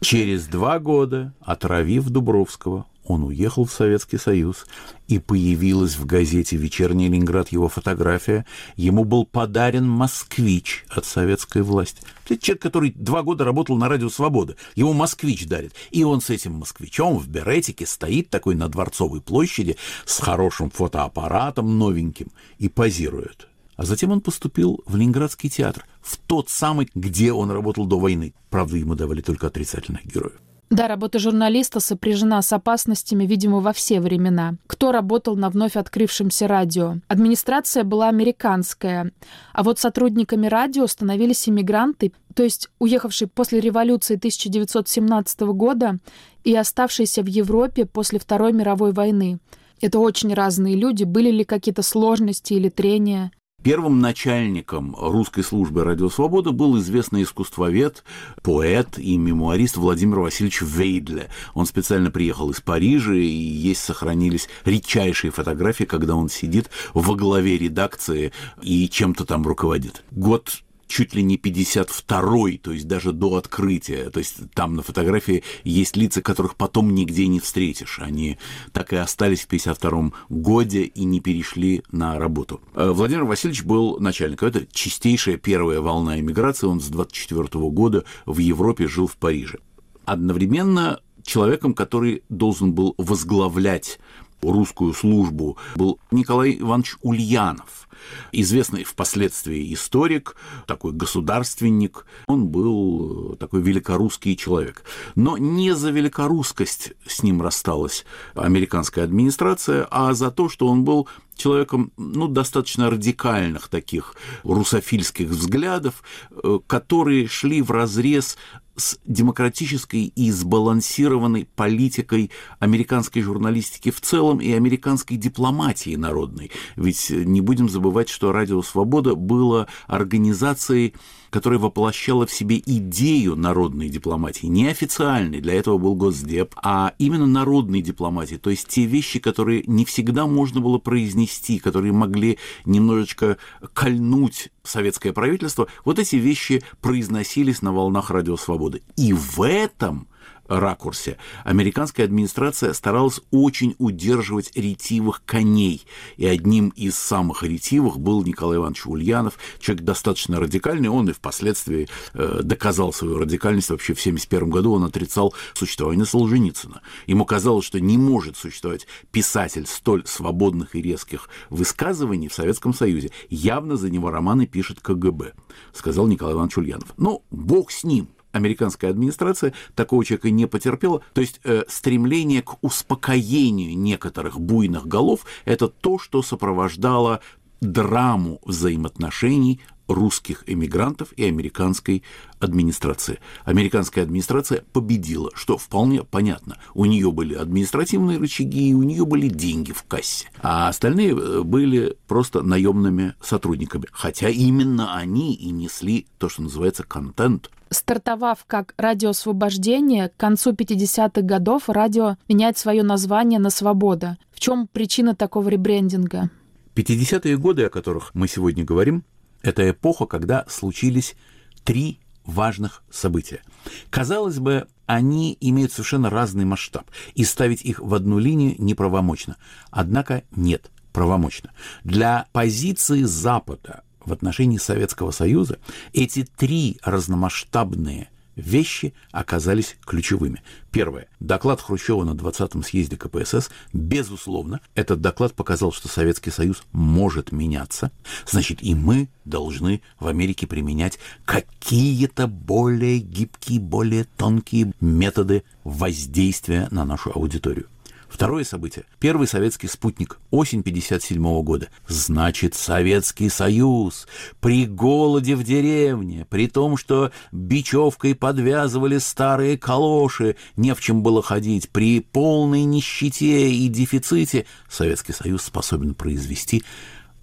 Через 0.00 0.46
два 0.46 0.78
года, 0.78 1.32
отравив 1.40 2.08
Дубровского, 2.10 2.86
он 3.08 3.24
уехал 3.24 3.64
в 3.64 3.72
Советский 3.72 4.18
Союз, 4.18 4.66
и 5.06 5.18
появилась 5.18 5.96
в 5.96 6.04
газете 6.04 6.56
«Вечерний 6.56 7.06
Ленинград» 7.08 7.48
его 7.48 7.68
фотография. 7.68 8.44
Ему 8.76 9.04
был 9.04 9.24
подарен 9.24 9.88
«Москвич» 9.88 10.84
от 10.88 11.06
советской 11.06 11.62
власти. 11.62 12.02
Это 12.26 12.36
человек, 12.36 12.62
который 12.62 12.90
два 12.90 13.22
года 13.22 13.44
работал 13.44 13.76
на 13.78 13.88
радио 13.88 14.10
«Свобода». 14.10 14.56
Ему 14.74 14.92
«Москвич» 14.92 15.46
дарит. 15.46 15.74
И 15.90 16.04
он 16.04 16.20
с 16.20 16.28
этим 16.28 16.54
«Москвичом» 16.54 17.18
в 17.18 17.28
беретике 17.28 17.86
стоит 17.86 18.28
такой 18.28 18.54
на 18.54 18.68
Дворцовой 18.68 19.22
площади 19.22 19.76
с 20.04 20.20
хорошим 20.20 20.70
фотоаппаратом 20.70 21.78
новеньким 21.78 22.28
и 22.58 22.68
позирует. 22.68 23.48
А 23.76 23.84
затем 23.84 24.10
он 24.10 24.20
поступил 24.20 24.82
в 24.86 24.96
Ленинградский 24.96 25.48
театр, 25.48 25.86
в 26.02 26.16
тот 26.16 26.50
самый, 26.50 26.90
где 26.94 27.32
он 27.32 27.50
работал 27.50 27.86
до 27.86 27.98
войны. 27.98 28.34
Правда, 28.50 28.76
ему 28.76 28.96
давали 28.96 29.22
только 29.22 29.46
отрицательных 29.46 30.04
героев. 30.04 30.40
Да, 30.70 30.86
работа 30.86 31.18
журналиста 31.18 31.80
сопряжена 31.80 32.42
с 32.42 32.52
опасностями, 32.52 33.24
видимо, 33.24 33.60
во 33.60 33.72
все 33.72 34.00
времена. 34.00 34.56
Кто 34.66 34.92
работал 34.92 35.34
на 35.34 35.48
вновь 35.48 35.76
открывшемся 35.76 36.46
радио? 36.46 36.96
Администрация 37.08 37.84
была 37.84 38.08
американская, 38.08 39.12
а 39.54 39.62
вот 39.62 39.78
сотрудниками 39.78 40.46
радио 40.46 40.86
становились 40.86 41.48
иммигранты, 41.48 42.12
то 42.34 42.42
есть 42.42 42.68
уехавшие 42.80 43.28
после 43.28 43.60
революции 43.60 44.16
1917 44.16 45.40
года 45.40 45.96
и 46.44 46.54
оставшиеся 46.54 47.22
в 47.22 47.26
Европе 47.26 47.86
после 47.86 48.18
Второй 48.18 48.52
мировой 48.52 48.92
войны. 48.92 49.38
Это 49.80 49.98
очень 50.00 50.34
разные 50.34 50.76
люди. 50.76 51.04
Были 51.04 51.30
ли 51.30 51.44
какие-то 51.44 51.82
сложности 51.82 52.52
или 52.52 52.68
трения? 52.68 53.30
Первым 53.64 53.98
начальником 53.98 54.94
русской 54.96 55.42
службы 55.42 55.82
«Радио 55.82 56.08
Свобода» 56.08 56.52
был 56.52 56.78
известный 56.78 57.24
искусствовед, 57.24 58.04
поэт 58.40 58.98
и 58.98 59.16
мемуарист 59.16 59.76
Владимир 59.76 60.20
Васильевич 60.20 60.62
Вейдле. 60.62 61.28
Он 61.54 61.66
специально 61.66 62.12
приехал 62.12 62.50
из 62.50 62.60
Парижа, 62.60 63.14
и 63.14 63.26
есть 63.26 63.82
сохранились 63.82 64.48
редчайшие 64.64 65.32
фотографии, 65.32 65.84
когда 65.84 66.14
он 66.14 66.28
сидит 66.28 66.70
во 66.94 67.16
главе 67.16 67.58
редакции 67.58 68.32
и 68.62 68.88
чем-то 68.88 69.24
там 69.24 69.44
руководит. 69.44 70.04
Год 70.12 70.62
чуть 70.88 71.14
ли 71.14 71.22
не 71.22 71.36
52-й, 71.36 72.58
то 72.58 72.72
есть 72.72 72.88
даже 72.88 73.12
до 73.12 73.36
открытия. 73.36 74.10
То 74.10 74.18
есть 74.18 74.50
там 74.54 74.74
на 74.74 74.82
фотографии 74.82 75.44
есть 75.62 75.96
лица, 75.96 76.22
которых 76.22 76.56
потом 76.56 76.94
нигде 76.94 77.26
не 77.26 77.38
встретишь. 77.38 78.00
Они 78.00 78.38
так 78.72 78.92
и 78.92 78.96
остались 78.96 79.42
в 79.42 79.48
52-м 79.48 80.14
годе 80.28 80.82
и 80.82 81.04
не 81.04 81.20
перешли 81.20 81.82
на 81.92 82.18
работу. 82.18 82.60
Э, 82.74 82.90
Владимир 82.90 83.24
Васильевич 83.24 83.64
был 83.64 84.00
начальником. 84.00 84.48
Это 84.48 84.66
чистейшая 84.72 85.36
первая 85.36 85.80
волна 85.80 86.18
эмиграции. 86.18 86.66
Он 86.66 86.80
с 86.80 86.88
24 86.88 87.42
-го 87.42 87.70
года 87.70 88.04
в 88.26 88.38
Европе 88.38 88.88
жил 88.88 89.06
в 89.06 89.16
Париже. 89.16 89.58
Одновременно 90.04 91.00
человеком, 91.22 91.74
который 91.74 92.22
должен 92.28 92.72
был 92.72 92.94
возглавлять 92.96 93.98
русскую 94.42 94.92
службу, 94.94 95.56
был 95.74 95.98
Николай 96.10 96.58
Иванович 96.58 96.96
Ульянов– 97.02 97.88
известный 98.32 98.84
впоследствии 98.84 99.72
историк, 99.72 100.36
такой 100.66 100.92
государственник. 100.92 102.06
Он 102.26 102.46
был 102.48 103.36
такой 103.36 103.62
великорусский 103.62 104.36
человек. 104.36 104.84
Но 105.14 105.36
не 105.38 105.74
за 105.74 105.90
великорусскость 105.90 106.92
с 107.06 107.22
ним 107.22 107.42
рассталась 107.42 108.04
американская 108.34 109.04
администрация, 109.04 109.86
а 109.90 110.14
за 110.14 110.30
то, 110.30 110.48
что 110.48 110.66
он 110.68 110.84
был 110.84 111.08
человеком 111.36 111.92
ну, 111.96 112.26
достаточно 112.26 112.90
радикальных 112.90 113.68
таких 113.68 114.14
русофильских 114.42 115.28
взглядов, 115.28 116.02
э, 116.30 116.58
которые 116.66 117.28
шли 117.28 117.62
в 117.62 117.70
разрез 117.70 118.36
с 118.78 118.98
демократической 119.04 120.04
и 120.04 120.30
сбалансированной 120.30 121.48
политикой 121.56 122.30
американской 122.60 123.22
журналистики 123.22 123.90
в 123.90 124.00
целом 124.00 124.40
и 124.40 124.52
американской 124.52 125.16
дипломатии 125.16 125.96
народной. 125.96 126.50
Ведь 126.76 127.10
не 127.10 127.40
будем 127.40 127.68
забывать, 127.68 128.08
что 128.08 128.32
«Радио 128.32 128.62
Свобода» 128.62 129.14
было 129.14 129.66
организацией 129.86 130.94
которая 131.30 131.58
воплощала 131.58 132.26
в 132.26 132.32
себе 132.32 132.62
идею 132.64 133.36
народной 133.36 133.88
дипломатии, 133.88 134.46
не 134.46 134.68
официальной, 134.68 135.40
для 135.40 135.54
этого 135.54 135.78
был 135.78 135.94
Госдеп, 135.94 136.54
а 136.62 136.94
именно 136.98 137.26
народной 137.26 137.80
дипломатии, 137.82 138.36
то 138.36 138.50
есть 138.50 138.68
те 138.68 138.84
вещи, 138.84 139.18
которые 139.18 139.64
не 139.66 139.84
всегда 139.84 140.26
можно 140.26 140.60
было 140.60 140.78
произнести, 140.78 141.58
которые 141.58 141.92
могли 141.92 142.38
немножечко 142.64 143.38
кольнуть 143.72 144.50
советское 144.62 145.12
правительство, 145.12 145.66
вот 145.84 145.98
эти 145.98 146.16
вещи 146.16 146.62
произносились 146.80 147.62
на 147.62 147.72
волнах 147.72 148.10
Радио 148.10 148.36
Свободы. 148.36 148.82
И 148.96 149.12
в 149.12 149.42
этом 149.42 150.08
ракурсе 150.48 151.18
американская 151.44 152.06
администрация 152.06 152.72
старалась 152.72 153.20
очень 153.30 153.74
удерживать 153.78 154.50
ретивых 154.56 155.22
коней. 155.24 155.86
И 156.16 156.26
одним 156.26 156.70
из 156.70 156.96
самых 156.96 157.42
ретивых 157.42 157.98
был 157.98 158.24
Николай 158.24 158.56
Иванович 158.56 158.86
Ульянов, 158.86 159.38
человек 159.60 159.84
достаточно 159.84 160.40
радикальный, 160.40 160.88
он 160.88 161.08
и 161.10 161.12
впоследствии 161.12 161.88
э, 162.14 162.40
доказал 162.42 162.92
свою 162.92 163.18
радикальность. 163.18 163.70
Вообще 163.70 163.94
в 163.94 164.00
1971 164.00 164.50
году 164.50 164.72
он 164.72 164.84
отрицал 164.84 165.34
существование 165.54 166.06
Солженицына. 166.06 166.80
Ему 167.06 167.24
казалось, 167.24 167.64
что 167.64 167.80
не 167.80 167.98
может 167.98 168.36
существовать 168.36 168.86
писатель 169.12 169.66
столь 169.66 170.06
свободных 170.06 170.74
и 170.74 170.82
резких 170.82 171.28
высказываний 171.50 172.28
в 172.28 172.34
Советском 172.34 172.72
Союзе. 172.72 173.10
Явно 173.28 173.76
за 173.76 173.90
него 173.90 174.10
романы 174.10 174.46
пишет 174.46 174.80
КГБ, 174.80 175.34
сказал 175.72 176.06
Николай 176.06 176.34
Иванович 176.34 176.58
Ульянов. 176.58 176.94
Ну, 176.96 177.22
бог 177.30 177.70
с 177.70 177.84
ним 177.84 178.08
американская 178.32 178.90
администрация 178.90 179.52
такого 179.74 180.04
человека 180.04 180.30
не 180.30 180.46
потерпела. 180.46 181.02
То 181.12 181.20
есть 181.20 181.40
э, 181.44 181.64
стремление 181.68 182.42
к 182.42 182.62
успокоению 182.62 183.76
некоторых 183.76 184.40
буйных 184.40 184.86
голов– 184.86 185.24
это 185.44 185.68
то, 185.68 185.98
что 185.98 186.22
сопровождало 186.22 187.20
драму 187.60 188.40
взаимоотношений 188.44 189.60
русских 189.88 190.44
эмигрантов 190.46 191.12
и 191.16 191.24
американской 191.24 192.02
администрации. 192.38 193.18
Американская 193.44 194.04
администрация 194.04 194.62
победила, 194.72 195.30
что 195.34 195.58
вполне 195.58 196.04
понятно. 196.04 196.58
У 196.74 196.84
нее 196.84 197.10
были 197.10 197.34
административные 197.34 198.18
рычаги, 198.18 198.70
и 198.70 198.74
у 198.74 198.82
нее 198.82 199.04
были 199.04 199.28
деньги 199.28 199.72
в 199.72 199.82
кассе. 199.84 200.30
А 200.42 200.68
остальные 200.68 201.10
э, 201.10 201.42
были 201.42 201.96
просто 202.06 202.42
наемными 202.42 203.14
сотрудниками. 203.20 203.86
Хотя 203.90 204.28
именно 204.28 204.94
они 204.94 205.34
и 205.34 205.50
несли 205.50 206.06
то, 206.18 206.28
что 206.28 206.42
называется 206.42 206.84
контент 206.84 207.50
Стартовав 207.70 208.44
как 208.46 208.72
радио 208.78 209.10
освобождения, 209.10 210.08
к 210.08 210.16
концу 210.16 210.52
50-х 210.52 211.20
годов 211.20 211.68
радио 211.68 212.16
меняет 212.26 212.56
свое 212.56 212.82
название 212.82 213.38
на 213.38 213.50
«Свобода». 213.50 214.16
В 214.32 214.40
чем 214.40 214.68
причина 214.68 215.14
такого 215.14 215.48
ребрендинга? 215.48 216.30
50-е 216.74 217.36
годы, 217.36 217.64
о 217.64 217.70
которых 217.70 218.14
мы 218.14 218.28
сегодня 218.28 218.64
говорим, 218.64 219.04
это 219.42 219.68
эпоха, 219.70 220.06
когда 220.06 220.44
случились 220.48 221.16
три 221.64 222.00
важных 222.24 222.82
события. 222.90 223.42
Казалось 223.90 224.38
бы, 224.38 224.68
они 224.86 225.36
имеют 225.40 225.72
совершенно 225.72 226.10
разный 226.10 226.44
масштаб, 226.44 226.90
и 227.14 227.24
ставить 227.24 227.62
их 227.62 227.80
в 227.80 227.94
одну 227.94 228.18
линию 228.18 228.54
неправомочно. 228.58 229.36
Однако 229.70 230.22
нет, 230.30 230.70
правомочно. 230.92 231.50
Для 231.84 232.26
позиции 232.32 233.02
Запада 233.02 233.82
в 234.04 234.12
отношении 234.12 234.58
Советского 234.58 235.10
Союза 235.10 235.58
эти 235.92 236.24
три 236.24 236.78
разномасштабные 236.82 238.10
вещи 238.38 238.94
оказались 239.10 239.76
ключевыми. 239.84 240.42
Первое. 240.70 241.08
Доклад 241.20 241.60
Хрущева 241.60 242.04
на 242.04 242.12
20-м 242.12 242.62
съезде 242.62 242.96
КПСС, 242.96 243.50
безусловно, 243.72 244.60
этот 244.74 245.00
доклад 245.00 245.34
показал, 245.34 245.72
что 245.72 245.88
Советский 245.88 246.30
Союз 246.30 246.62
может 246.72 247.32
меняться. 247.32 247.90
Значит, 248.26 248.62
и 248.62 248.74
мы 248.74 249.08
должны 249.24 249.82
в 249.98 250.06
Америке 250.06 250.46
применять 250.46 250.98
какие-то 251.24 252.26
более 252.26 252.98
гибкие, 252.98 253.60
более 253.60 254.04
тонкие 254.04 254.72
методы 254.80 255.44
воздействия 255.64 256.68
на 256.70 256.84
нашу 256.84 257.10
аудиторию. 257.14 257.68
Второе 258.08 258.44
событие. 258.44 258.84
Первый 258.98 259.28
советский 259.28 259.68
спутник. 259.68 260.18
Осень 260.30 260.62
57 260.62 261.42
года. 261.42 261.68
Значит, 261.86 262.54
Советский 262.54 263.28
Союз. 263.28 264.08
При 264.40 264.66
голоде 264.66 265.36
в 265.36 265.44
деревне, 265.44 266.26
при 266.28 266.48
том, 266.48 266.76
что 266.76 267.12
бечевкой 267.32 268.14
подвязывали 268.14 268.98
старые 268.98 269.58
калоши, 269.58 270.36
не 270.56 270.74
в 270.74 270.80
чем 270.80 271.02
было 271.02 271.22
ходить, 271.22 271.68
при 271.68 272.00
полной 272.00 272.64
нищете 272.64 273.50
и 273.50 273.68
дефиците, 273.68 274.46
Советский 274.68 275.12
Союз 275.12 275.42
способен 275.42 275.94
произвести 275.94 276.64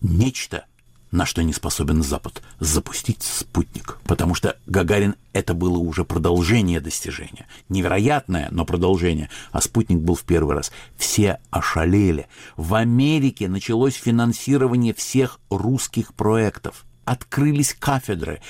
нечто– 0.01 0.65
на 1.15 1.25
что 1.25 1.43
не 1.43 1.53
способен 1.53 2.03
Запад– 2.03 2.43
запустить 2.59 3.23
спутник. 3.23 3.99
Потому 4.03 4.35
что 4.35 4.57
Гагарин– 4.65 5.15
это 5.33 5.53
было 5.53 5.77
уже 5.77 6.03
продолжение 6.03 6.81
достижения. 6.81 7.47
Невероятное, 7.69 8.49
но 8.51 8.65
продолжение. 8.65 9.29
А 9.51 9.61
спутник 9.61 9.99
был 9.99 10.15
в 10.15 10.23
первый 10.23 10.55
раз. 10.55 10.71
Все 10.97 11.39
ошалели. 11.51 12.27
В 12.57 12.75
Америке 12.75 13.47
началось 13.47 13.95
финансирование 13.95 14.93
всех 14.93 15.39
русских 15.49 16.13
проектов 16.13 16.85
открылись 17.05 17.75
кафедры, 17.77 18.41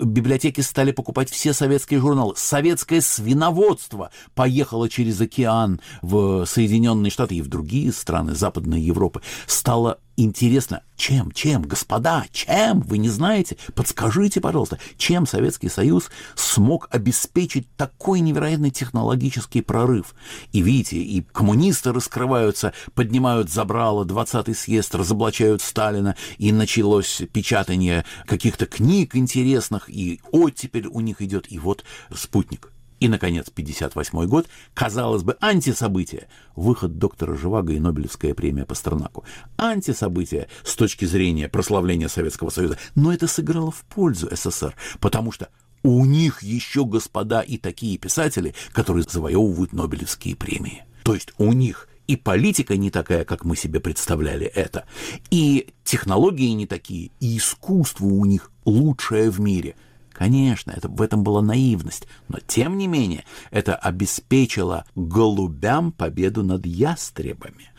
библиотеки 0.00 0.60
стали 0.60 0.92
покупать 0.92 1.30
все 1.30 1.52
советские 1.52 2.00
журналы. 2.00 2.34
Советское 2.36 3.00
свиноводство 3.00 4.10
поехало 4.34 4.88
через 4.88 5.20
океан 5.20 5.80
в 6.00 6.46
Соединенные 6.46 7.10
Штаты 7.10 7.34
и 7.34 7.42
в 7.42 7.48
другие 7.48 7.92
страны 7.92 8.34
Западной 8.34 8.80
Европы. 8.80 9.20
Стало 9.46 9.98
интересно, 10.16 10.82
чем, 10.96 11.32
чем, 11.32 11.62
господа, 11.62 12.26
чем, 12.32 12.80
вы 12.80 12.98
не 12.98 13.08
знаете? 13.08 13.56
Подскажите, 13.74 14.40
пожалуйста, 14.40 14.78
чем 14.96 15.26
Советский 15.26 15.68
Союз 15.68 16.10
смог 16.34 16.88
обеспечить 16.90 17.66
такой 17.76 18.20
невероятный 18.20 18.70
технологический 18.70 19.60
прорыв? 19.60 20.14
И 20.52 20.62
видите, 20.62 20.98
и 20.98 21.22
коммунисты 21.22 21.92
раскрываются, 21.92 22.72
поднимают 22.94 23.50
забрало 23.50 24.04
20-й 24.04 24.54
съезд, 24.54 24.94
разоблачают 24.94 25.62
Сталина, 25.62 26.16
и 26.38 26.52
началось 26.52 27.22
печатание 27.32 28.04
каких-то 28.26 28.66
книг 28.66 29.16
интересных, 29.16 29.88
и 29.88 30.20
оттепель 30.30 30.86
у 30.86 31.00
них 31.00 31.20
идет, 31.20 31.50
и 31.50 31.58
вот 31.58 31.84
спутник. 32.14 32.73
И, 33.04 33.08
наконец, 33.08 33.50
58 33.50 34.26
год, 34.28 34.48
казалось 34.72 35.22
бы, 35.22 35.36
антисобытие. 35.38 36.26
Выход 36.56 36.96
доктора 36.96 37.36
Живаго 37.36 37.74
и 37.74 37.78
Нобелевская 37.78 38.32
премия 38.32 38.64
Пастернаку. 38.64 39.24
Антисобытие 39.58 40.48
с 40.64 40.74
точки 40.74 41.04
зрения 41.04 41.50
прославления 41.50 42.08
Советского 42.08 42.48
Союза. 42.48 42.78
Но 42.94 43.12
это 43.12 43.26
сыграло 43.26 43.70
в 43.70 43.84
пользу 43.84 44.30
СССР, 44.34 44.74
потому 45.00 45.32
что 45.32 45.50
у 45.82 46.06
них 46.06 46.42
еще, 46.42 46.86
господа, 46.86 47.42
и 47.42 47.58
такие 47.58 47.98
писатели, 47.98 48.54
которые 48.72 49.04
завоевывают 49.06 49.74
Нобелевские 49.74 50.34
премии. 50.34 50.84
То 51.02 51.12
есть 51.12 51.34
у 51.36 51.52
них 51.52 51.90
и 52.06 52.16
политика 52.16 52.74
не 52.78 52.90
такая, 52.90 53.26
как 53.26 53.44
мы 53.44 53.54
себе 53.54 53.80
представляли 53.80 54.46
это, 54.46 54.86
и 55.30 55.74
технологии 55.84 56.52
не 56.52 56.66
такие, 56.66 57.10
и 57.20 57.36
искусство 57.36 58.06
у 58.06 58.24
них 58.24 58.50
лучшее 58.64 59.28
в 59.28 59.40
мире– 59.40 59.74
Конечно, 60.14 60.70
это, 60.70 60.88
в 60.88 61.02
этом 61.02 61.24
была 61.24 61.42
наивность, 61.42 62.06
но 62.28 62.38
тем 62.46 62.78
не 62.78 62.86
менее 62.86 63.24
это 63.50 63.74
обеспечило 63.74 64.86
голубям 64.94 65.90
победу 65.90 66.44
над 66.44 66.64
ястребами. 66.64 67.70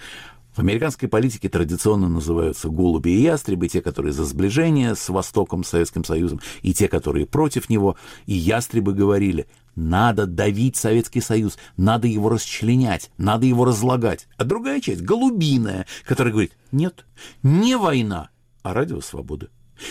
В 0.54 0.60
американской 0.60 1.08
политике 1.08 1.48
традиционно 1.48 2.10
называются 2.10 2.68
голуби 2.70 3.10
и 3.10 3.22
ястребы, 3.22 3.70
те, 3.70 3.82
которые 3.82 4.12
за 4.12 4.26
сближение 4.26 4.96
с 4.96 5.08
Востоком, 5.08 5.64
с 5.64 5.70
Советским 5.70 6.04
Союзом, 6.04 6.42
и 6.62 6.74
те, 6.74 6.90
которые 6.90 7.26
против 7.26 7.70
него. 7.70 7.96
И 8.26 8.34
ястребы 8.34 8.94
говорили, 8.94 9.48
надо 9.76 10.26
давить 10.26 10.76
Советский 10.76 11.22
Союз, 11.22 11.58
надо 11.78 12.08
его 12.08 12.30
расчленять, 12.30 13.12
надо 13.18 13.46
его 13.46 13.64
разлагать. 13.64 14.28
А 14.38 14.44
другая 14.44 14.82
часть, 14.82 15.02
голубиная, 15.02 15.88
которая 16.06 16.32
говорит, 16.32 16.54
нет, 16.72 17.06
не 17.44 17.78
война, 17.78 18.30
а 18.62 18.74
радио 18.74 19.00
свободы. 19.00 19.48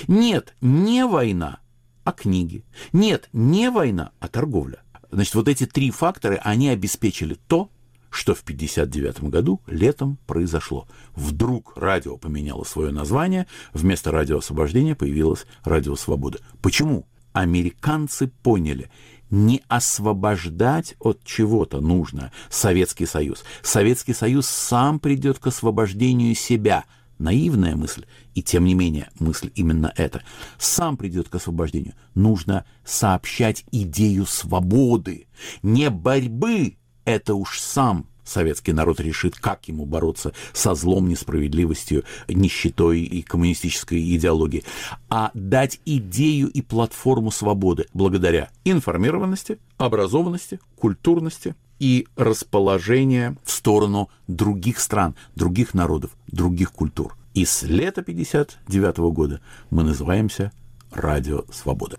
Нет, 0.08 0.54
не 0.62 1.06
война, 1.06 1.58
а 2.04 2.12
книги. 2.12 2.64
Нет, 2.92 3.28
не 3.32 3.70
война, 3.70 4.12
а 4.20 4.28
торговля. 4.28 4.82
Значит, 5.10 5.34
вот 5.34 5.48
эти 5.48 5.66
три 5.66 5.90
фактора, 5.90 6.40
они 6.42 6.68
обеспечили 6.68 7.36
то, 7.48 7.70
что 8.10 8.34
в 8.34 8.42
1959 8.42 9.30
году 9.30 9.60
летом 9.66 10.18
произошло. 10.26 10.86
Вдруг 11.14 11.76
радио 11.76 12.16
поменяло 12.16 12.62
свое 12.64 12.92
название, 12.92 13.46
вместо 13.72 14.12
радио 14.12 14.38
освобождения 14.38 14.94
появилось 14.94 15.46
радио 15.64 15.96
свободы. 15.96 16.38
Почему? 16.62 17.06
Американцы 17.32 18.28
поняли, 18.28 18.90
не 19.30 19.62
освобождать 19.66 20.94
от 21.00 21.24
чего-то 21.24 21.80
нужно 21.80 22.30
Советский 22.50 23.06
Союз. 23.06 23.42
Советский 23.62 24.14
Союз 24.14 24.46
сам 24.46 25.00
придет 25.00 25.40
к 25.40 25.48
освобождению 25.48 26.34
себя– 26.36 26.84
наивная 27.18 27.76
мысль, 27.76 28.04
и 28.34 28.42
тем 28.42 28.64
не 28.64 28.74
менее 28.74 29.10
мысль 29.18 29.50
именно 29.54 29.92
эта, 29.96 30.22
сам 30.58 30.96
придет 30.96 31.28
к 31.28 31.34
освобождению. 31.34 31.94
Нужно 32.14 32.64
сообщать 32.84 33.64
идею 33.70 34.26
свободы, 34.26 35.26
не 35.62 35.90
борьбы, 35.90 36.76
это 37.04 37.34
уж 37.34 37.58
сам 37.60 38.06
советский 38.24 38.72
народ 38.72 39.00
решит, 39.00 39.36
как 39.36 39.68
ему 39.68 39.84
бороться 39.84 40.32
со 40.52 40.74
злом, 40.74 41.08
несправедливостью, 41.08 42.04
нищетой 42.28 43.02
и 43.02 43.22
коммунистической 43.22 44.00
идеологией, 44.16 44.64
а 45.08 45.30
дать 45.34 45.80
идею 45.84 46.48
и 46.48 46.62
платформу 46.62 47.30
свободы 47.30 47.86
благодаря 47.92 48.50
информированности, 48.64 49.58
образованности, 49.76 50.58
культурности 50.76 51.54
и 51.78 52.06
расположения 52.16 53.36
в 53.44 53.50
сторону 53.50 54.10
других 54.26 54.80
стран, 54.80 55.14
других 55.34 55.74
народов, 55.74 56.12
других 56.26 56.72
культур. 56.72 57.16
И 57.34 57.44
с 57.44 57.62
лета 57.62 58.02
59 58.02 58.98
года 59.12 59.40
мы 59.70 59.82
называемся 59.82 60.52
«Радио 60.92 61.44
Свобода». 61.52 61.96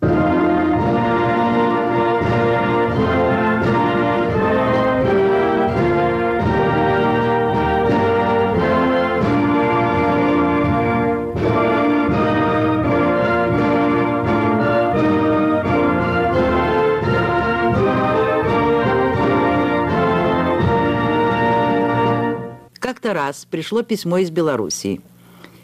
Раз 23.16 23.48
пришло 23.50 23.82
письмо 23.82 24.20
из 24.20 24.30
Белоруссии. 24.30 25.02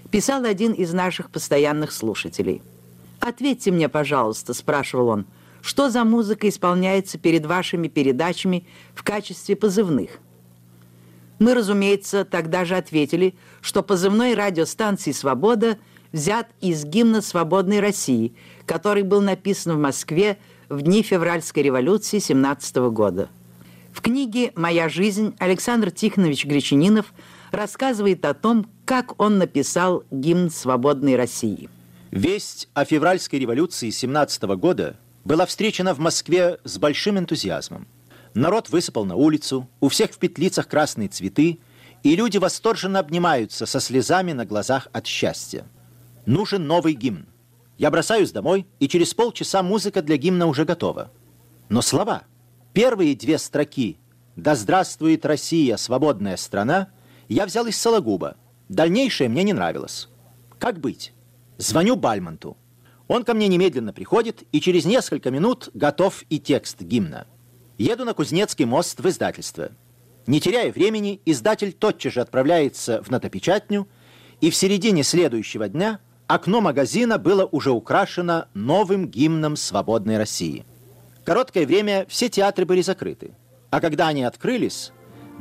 Писал 0.09 0.45
один 0.45 0.71
из 0.73 0.91
наших 0.93 1.29
постоянных 1.29 1.91
слушателей. 1.91 2.63
«Ответьте 3.19 3.71
мне, 3.71 3.87
пожалуйста»,— 3.87 4.53
спрашивал 4.55 5.09
он, 5.09 5.25
«что 5.61 5.91
за 5.91 6.03
музыка 6.03 6.49
исполняется 6.49 7.19
перед 7.19 7.45
вашими 7.45 7.87
передачами 7.87 8.65
в 8.95 9.03
качестве 9.03 9.55
позывных?» 9.55 10.19
Мы, 11.37 11.53
разумеется, 11.53 12.23
тогда 12.23 12.65
же 12.65 12.75
ответили, 12.75 13.35
что 13.61 13.83
позывной 13.83 14.33
радиостанции 14.33 15.11
«Свобода» 15.11 15.77
взят 16.11 16.49
из 16.61 16.85
гимна 16.85 17.21
«Свободной 17.21 17.79
России», 17.79 18.35
который 18.65 19.03
был 19.03 19.21
написан 19.21 19.75
в 19.75 19.79
Москве 19.79 20.37
в 20.69 20.81
дни 20.81 21.03
февральской 21.03 21.63
революции 21.63 22.19
17 22.19 22.75
года. 22.91 23.29
В 23.91 24.01
книге 24.01 24.51
«Моя 24.55 24.87
жизнь» 24.87 25.35
Александр 25.37 25.91
Тихонович 25.91 26.45
Гречанинов 26.45 27.13
рассказывает 27.51 28.25
о 28.25 28.33
том, 28.33 28.69
как 28.85 29.19
он 29.21 29.37
написал 29.37 30.03
гимн 30.11 30.49
свободной 30.49 31.15
России. 31.15 31.69
Весть 32.11 32.69
о 32.73 32.85
февральской 32.85 33.39
революции 33.39 33.89
17 33.89 34.43
года 34.57 34.97
была 35.23 35.45
встречена 35.45 35.93
в 35.93 35.99
Москве 35.99 36.59
с 36.63 36.77
большим 36.77 37.19
энтузиазмом. 37.19 37.87
Народ 38.33 38.69
высыпал 38.69 39.05
на 39.05 39.15
улицу, 39.15 39.69
у 39.79 39.89
всех 39.89 40.11
в 40.11 40.17
петлицах 40.17 40.67
красные 40.67 41.09
цветы, 41.09 41.59
и 42.03 42.15
люди 42.15 42.37
восторженно 42.37 42.99
обнимаются 42.99 43.65
со 43.65 43.79
слезами 43.79 44.31
на 44.31 44.45
глазах 44.45 44.87
от 44.91 45.05
счастья. 45.05 45.65
Нужен 46.25 46.65
новый 46.65 46.93
гимн. 46.93 47.27
Я 47.77 47.91
бросаюсь 47.91 48.31
домой, 48.31 48.67
и 48.79 48.87
через 48.87 49.13
полчаса 49.13 49.63
музыка 49.63 50.01
для 50.01 50.17
гимна 50.17 50.47
уже 50.47 50.65
готова. 50.65 51.11
Но 51.69 51.81
слова– 51.81 52.23
Первые 52.73 53.17
две 53.17 53.37
строки 53.37 53.97
«Да 54.37 54.55
здравствует 54.55 55.25
Россия, 55.25 55.75
свободная 55.75 56.37
страна» 56.37 56.87
я 57.33 57.45
взял 57.45 57.65
из 57.67 57.77
Сологуба. 57.77 58.37
Дальнейшее 58.69 59.29
мне 59.29 59.43
не 59.43 59.53
нравилось. 59.53 60.09
Как 60.59 60.79
быть? 60.79 61.13
Звоню 61.57 61.95
Бальмонту. 61.95 62.57
Он 63.07 63.23
ко 63.23 63.33
мне 63.33 63.47
немедленно 63.47 63.93
приходит, 63.93 64.43
и 64.51 64.61
через 64.61 64.85
несколько 64.85 65.31
минут 65.31 65.69
готов 65.73 66.23
и 66.29 66.39
текст 66.39 66.81
гимна. 66.81 67.27
Еду 67.77 68.05
на 68.05 68.13
Кузнецкий 68.13 68.65
мост 68.65 68.99
в 68.99 69.07
издательство. 69.07 69.71
Не 70.27 70.39
теряя 70.39 70.71
времени, 70.71 71.19
издатель 71.25 71.73
тотчас 71.73 72.13
же 72.13 72.21
отправляется 72.21 73.01
в 73.03 73.09
нотопечатню, 73.09 73.87
и 74.39 74.49
в 74.49 74.55
середине 74.55 75.03
следующего 75.03 75.67
дня 75.67 75.99
окно 76.27 76.61
магазина 76.61 77.17
было 77.17 77.45
уже 77.45 77.71
украшено 77.71 78.45
новым 78.53 79.07
гимном 79.07 79.55
свободной 79.55 80.17
России– 80.17 80.65
Короткое 81.23 81.67
время 81.67 82.05
все 82.09 82.29
театры 82.29 82.65
были 82.65 82.81
закрыты. 82.81 83.35
А 83.69 83.79
когда 83.79 84.07
они 84.07 84.23
открылись, 84.23 84.91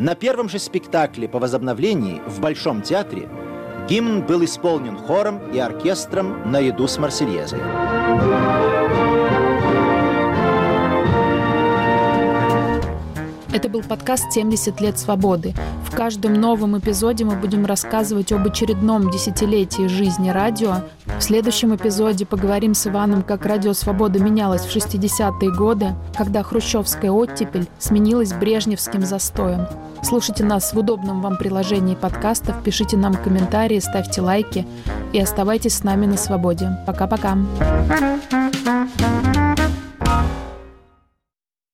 на 0.00 0.14
первом 0.14 0.48
же 0.48 0.58
спектакле 0.58 1.28
по 1.28 1.38
возобновлении 1.38 2.22
в 2.26 2.40
Большом 2.40 2.80
театре 2.80 3.28
гимн 3.86 4.22
был 4.22 4.42
исполнен 4.44 4.96
хором 4.96 5.52
и 5.52 5.58
оркестром 5.58 6.50
наряду 6.50 6.88
с 6.88 6.96
Марсельезой. 6.96 7.60
Это 13.52 13.68
был 13.68 13.82
подкаст 13.82 14.26
«70 14.36 14.80
лет 14.80 14.96
свободы». 14.96 15.54
В 15.84 15.96
каждом 15.96 16.34
новом 16.34 16.78
эпизоде 16.78 17.24
мы 17.24 17.34
будем 17.34 17.66
рассказывать 17.66 18.30
об 18.30 18.46
очередном 18.46 19.10
десятилетии 19.10 19.88
жизни 19.88 20.30
радио. 20.30 20.82
В 21.18 21.20
следующем 21.20 21.74
эпизоде 21.74 22.26
поговорим 22.26 22.74
с 22.74 22.86
Иваном, 22.86 23.22
как 23.22 23.44
радио 23.44 23.72
«Свобода» 23.72 24.20
менялось 24.20 24.62
в 24.62 24.74
60-е 24.74 25.50
годы, 25.52 25.96
когда 26.16 26.44
хрущевская 26.44 27.10
оттепель 27.10 27.66
сменилась 27.80 28.32
брежневским 28.32 29.04
застоем. 29.04 29.66
Слушайте 30.04 30.44
нас 30.44 30.72
в 30.72 30.78
удобном 30.78 31.20
вам 31.20 31.36
приложении 31.36 31.96
подкастов, 31.96 32.62
пишите 32.62 32.96
нам 32.96 33.14
комментарии, 33.14 33.80
ставьте 33.80 34.20
лайки 34.20 34.66
и 35.12 35.20
оставайтесь 35.20 35.74
с 35.74 35.82
нами 35.82 36.06
на 36.06 36.16
свободе. 36.16 36.78
Пока-пока. 36.86 37.36